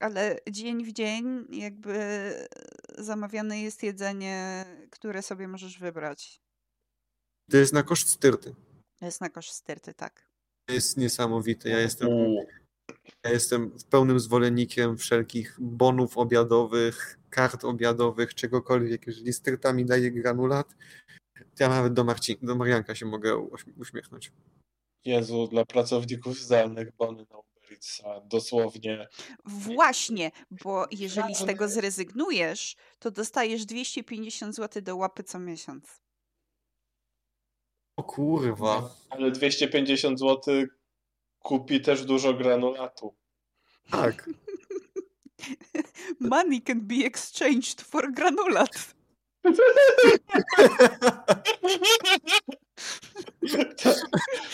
[0.00, 1.94] ale dzień w dzień jakby
[2.98, 6.40] zamawiane jest jedzenie, które sobie możesz wybrać.
[7.50, 8.54] To jest na koszt styrty.
[8.98, 10.28] To jest na koszt styrty, tak.
[10.66, 11.68] To jest niesamowite.
[11.68, 12.08] Ja jestem,
[13.24, 19.06] ja jestem pełnym zwolennikiem wszelkich bonów obiadowych, kart obiadowych, czegokolwiek.
[19.06, 20.74] Jeżeli styrta mi daje granulat,
[21.60, 23.36] ja nawet do, Marcin, do Marianka się mogę
[23.76, 24.32] uśmiechnąć.
[25.04, 29.08] Jezu, dla pracowników zdalnych bony na Uber Eatsa, dosłownie.
[29.44, 36.00] Właśnie, bo jeżeli z tego zrezygnujesz, to dostajesz 250 zł do łapy co miesiąc.
[37.96, 38.90] O kurwa.
[39.10, 40.66] Ale 250 zł
[41.38, 43.14] kupi też dużo granulatu.
[43.90, 44.30] Tak.
[46.20, 48.94] Money can be exchanged for granulat.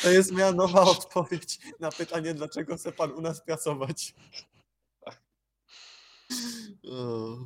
[0.03, 4.15] To jest moja nowa odpowiedź na pytanie, dlaczego chce pan u nas pracować.
[6.91, 7.37] O.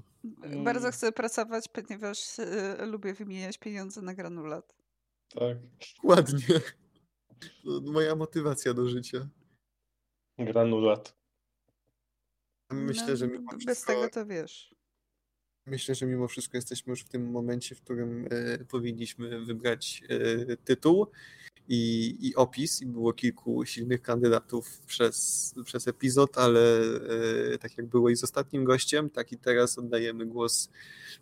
[0.64, 4.74] Bardzo chcę pracować, ponieważ e, lubię wymieniać pieniądze na granulat.
[5.28, 5.56] Tak.
[6.02, 6.60] Ładnie.
[7.64, 9.28] To moja motywacja do życia.
[10.38, 11.16] Granulat.
[12.70, 14.73] Myślę, No, że mimo Bez wszystko, tego to wiesz.
[15.66, 20.56] Myślę, że mimo wszystko jesteśmy już w tym momencie, w którym e, powinniśmy wybrać e,
[20.56, 21.06] tytuł
[21.68, 22.82] i, i opis.
[22.82, 26.80] I było kilku silnych kandydatów przez, przez epizod, ale
[27.54, 30.70] e, tak jak było i z ostatnim gościem, tak i teraz oddajemy głos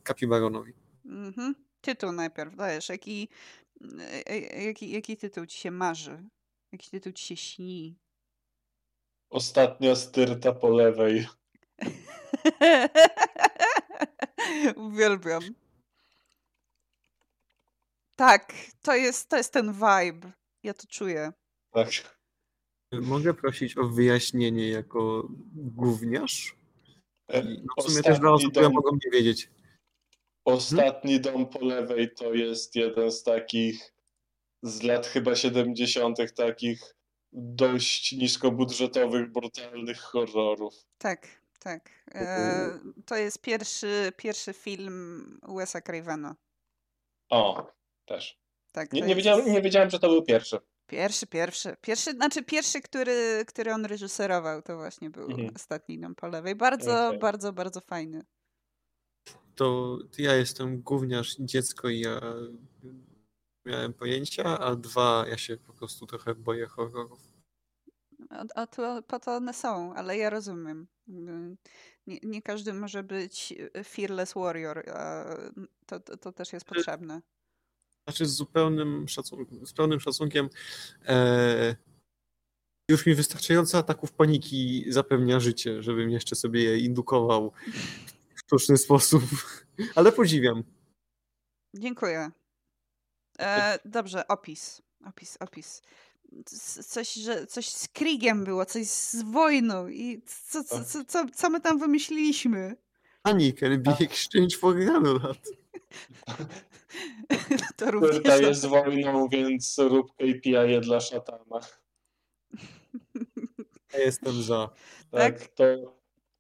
[0.02, 0.72] Kapibaronowi.
[1.04, 1.54] Mhm.
[1.80, 2.88] Tytuł najpierw dajesz.
[2.88, 3.28] Jaki,
[3.98, 6.22] e, e, jaki, jaki tytuł ci się marzy?
[6.72, 7.96] Jaki tytuł ci się śni?
[9.30, 11.26] Ostatnia styrta po lewej.
[14.76, 15.42] Uwielbiam.
[18.16, 18.52] Tak,
[18.82, 20.32] to jest, to jest ten vibe.
[20.62, 21.32] Ja to czuję.
[21.72, 21.88] Tak.
[22.92, 26.56] Mogę prosić o wyjaśnienie jako gówniarz?
[27.28, 29.50] E, no w sumie też dla osób, które mogą nie wiedzieć.
[30.44, 33.92] ostatni dom po lewej to jest jeden z takich
[34.62, 36.18] z lat chyba 70.
[36.36, 36.94] takich
[37.32, 40.74] dość niskobudżetowych, brutalnych horrorów.
[40.98, 41.90] Tak, tak.
[42.14, 46.36] E, to jest pierwszy, pierwszy film Wes'a Cravena.
[47.30, 47.72] O,
[48.04, 48.38] też.
[48.72, 50.58] Tak, Nie, nie, jest wiedziałem, nie wiedziałem, że to był pierwszy.
[50.86, 51.76] Pierwszy, pierwszy.
[51.80, 55.50] Pierwszy, znaczy pierwszy, który, który on reżyserował, to właśnie był Mhm.
[55.56, 56.54] ostatni nam po lewej.
[56.54, 57.18] Bardzo, Okej.
[57.18, 58.24] bardzo, bardzo fajny.
[59.54, 62.20] To ja jestem gówniarz dziecko i ja
[63.66, 67.31] miałem pojęcia, a dwa, ja się po prostu trochę boję horrorów.
[68.32, 70.86] A, a to, po to one są, ale ja rozumiem.
[71.06, 71.56] Jakby
[72.06, 75.24] Nie, nie każdy może być e, fearless warrior, a
[75.86, 77.22] to, to, to też jest potrzebne.
[78.04, 80.48] Znaczy z zupełnym szacunkiem, z pełnym szacunkiem
[81.06, 81.76] e,
[82.90, 87.52] już mi wystarczająco ataków paniki zapewnia życie, żebym jeszcze sobie je indukował
[88.34, 89.22] w sztuczny sposób.
[89.96, 90.64] Ale podziwiam.
[91.74, 92.30] Dziękuję.
[93.38, 94.82] E, dobrze, opis.
[95.04, 95.82] Opis, opis.
[96.86, 101.50] Coś, że coś z Kriegiem było, coś z wojną i co, co, co, co, co
[101.50, 102.76] my tam wymyśliliśmy?
[103.22, 105.38] Ani can be exchange for granulat.
[107.76, 108.10] To również.
[108.10, 111.60] Styrta jest wojną, więc rób KPI dla szatana.
[113.92, 114.70] Ja jestem za.
[115.10, 115.48] Tak, Tak?
[115.48, 115.64] To,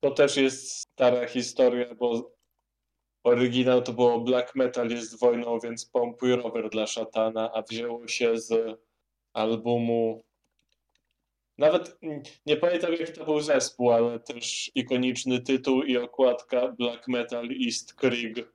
[0.00, 2.32] to też jest stara historia, bo
[3.24, 8.38] oryginał to było Black Metal jest wojną, więc pompuj rower dla szatana, a wzięło się
[8.38, 8.78] z
[9.32, 10.22] albumu
[11.58, 11.98] nawet
[12.46, 17.94] nie pamiętam jaki to był zespół, ale też ikoniczny tytuł i okładka Black Metal East
[17.94, 18.36] Krieg.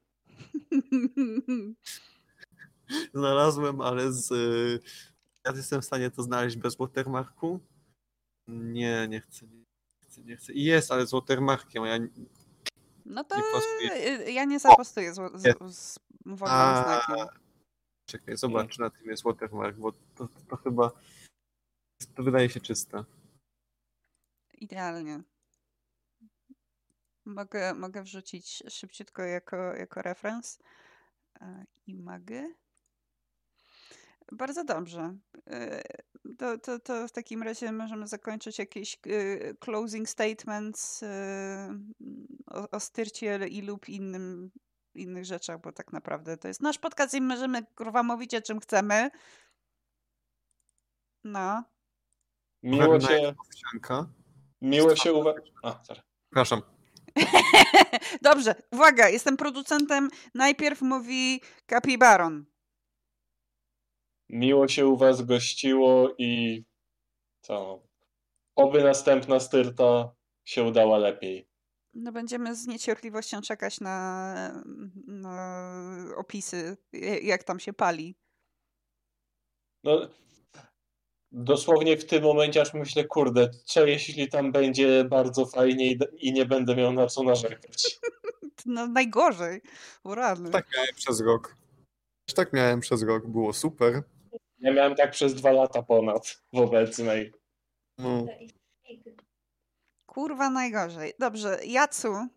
[3.13, 4.31] Znalazłem, ale z.
[4.31, 4.79] y,
[5.45, 7.59] Ja jestem w stanie to znaleźć bez watermarku.
[8.47, 9.45] Nie, nie chcę.
[9.45, 9.63] Nie
[10.07, 10.53] chcę, nie chcę.
[10.53, 11.85] Jest, ale z watermarkiem.
[11.85, 11.97] Ja...
[13.05, 13.35] No to
[13.83, 17.27] Nie y, ja nie zapostuję z, z, z wolnym A, znakiem.
[18.09, 20.91] Czekaj, zobacz, czy na tym jest watermark, bo to, to, chyba.
[22.15, 23.03] To wydaje się czyste.
[24.53, 25.23] Idealnie.
[27.25, 30.59] Mogę, mogę wrzucić szybciutko jako, jako referenc.
[31.41, 32.53] E, I magę.
[34.31, 35.17] Bardzo dobrze.
[35.47, 35.83] E,
[36.37, 41.03] To, to, to w takim razie możemy zakończyć jakieś e, closing statements
[42.47, 42.79] o, o
[43.49, 44.51] i lub innym,
[44.97, 48.59] innych rzeczach, bo tak naprawdę to jest nasz podcast i możemy kurwa mówić o czym
[48.59, 49.09] chcemy.
[51.23, 51.63] No.
[52.63, 54.09] Miło Owsianka.
[54.61, 55.33] miło się uwa...
[55.63, 56.01] A, sorry.
[56.29, 56.61] Przepraszam.
[58.21, 60.09] Dobrze, uwaga, jestem producentem.
[60.33, 62.45] Najpierw mówi Kapibaron.
[64.29, 66.63] Miło się u was gościło i
[67.41, 67.83] co?
[68.55, 70.11] Oby następna styrta
[70.45, 71.46] się udała lepiej.
[71.99, 74.63] No będziemy z niecierpliwością czekać na,
[75.07, 75.75] na
[76.17, 76.77] opisy,
[77.21, 78.15] jak tam się pali.
[79.83, 80.09] No,
[81.31, 86.33] dosłownie w tym momencie aż myślę, kurde, co jeśli tam będzie bardzo fajnie i, i
[86.33, 87.83] nie będę miał na co narzekać.
[88.65, 89.61] No najgorzej.
[90.03, 90.49] O rany.
[90.49, 91.55] Tak miałem przez rok.
[92.35, 93.27] Tak miałem przez rok.
[93.27, 94.03] Było super.
[94.59, 97.33] Ja miałem tak przez dwa lata ponad w obecnej.
[97.97, 98.25] No.
[100.17, 101.13] Kurwa najgorzej.
[101.19, 102.27] Dobrze, Jacu,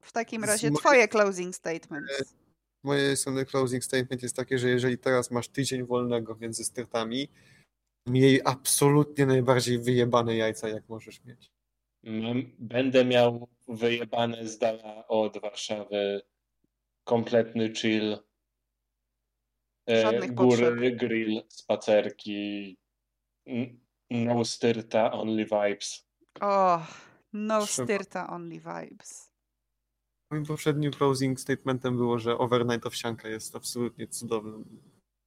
[0.00, 2.34] w takim razie twoje closing statements.
[2.82, 7.28] mojej strony closing statement jest takie, że jeżeli teraz masz tydzień wolnego między styrtami,
[8.06, 11.50] miej absolutnie najbardziej wyjebane jajca, jak możesz mieć.
[12.02, 16.22] Mam, będę miał wyjebane z dala od Warszawy
[17.04, 18.18] kompletny chill.
[19.90, 20.96] E, Żadnych góry, potrzeb.
[20.96, 22.76] grill, spacerki,
[24.10, 26.08] no styrta, only vibes.
[26.40, 26.80] O,
[27.32, 27.86] no Trzeba.
[27.86, 29.30] styrta, only vibes.
[30.32, 34.80] Moim poprzednim closing statementem było, że overnight owsianka jest absolutnie cudownym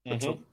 [0.06, 0.45] Mhm.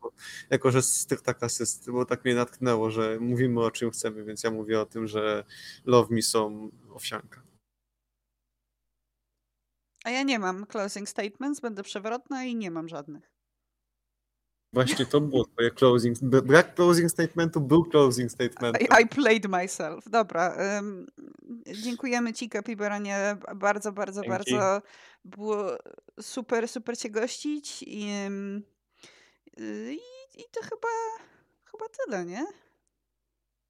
[0.50, 4.50] Jako, że styrta kasy, bo tak mnie natknęło, że mówimy o czym chcemy, więc ja
[4.50, 5.44] mówię o tym, że
[5.84, 7.42] love me są owsianka.
[10.04, 13.37] A ja nie mam closing statements, będę przewrotna i nie mam żadnych.
[14.72, 16.18] Właśnie to było twoje closing.
[16.20, 18.86] Brak closing statementu był closing statementem.
[18.98, 20.08] I, I played myself.
[20.10, 20.56] Dobra.
[20.78, 21.06] ym,
[21.82, 24.30] dziękujemy Ci, Kapibaronie, bardzo, bardzo, Dzięki.
[24.30, 24.82] bardzo.
[25.24, 25.78] Było
[26.20, 27.82] super, super Cię gościć.
[27.82, 28.10] I,
[29.60, 30.88] y, i, i to chyba,
[31.70, 32.46] chyba tyle, nie?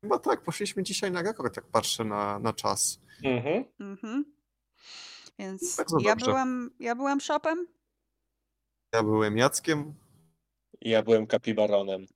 [0.01, 3.01] Chyba tak, poszliśmy dzisiaj na rekord, jak patrzę na, na czas.
[3.25, 3.65] Mhm.
[3.81, 4.25] Mhm.
[5.39, 7.67] Więc ja byłam, ja byłam shopem.
[8.93, 9.95] Ja byłem Jackiem.
[10.81, 12.07] Ja byłem kapibaronem.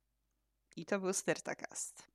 [0.75, 2.12] I to był Styrtakast.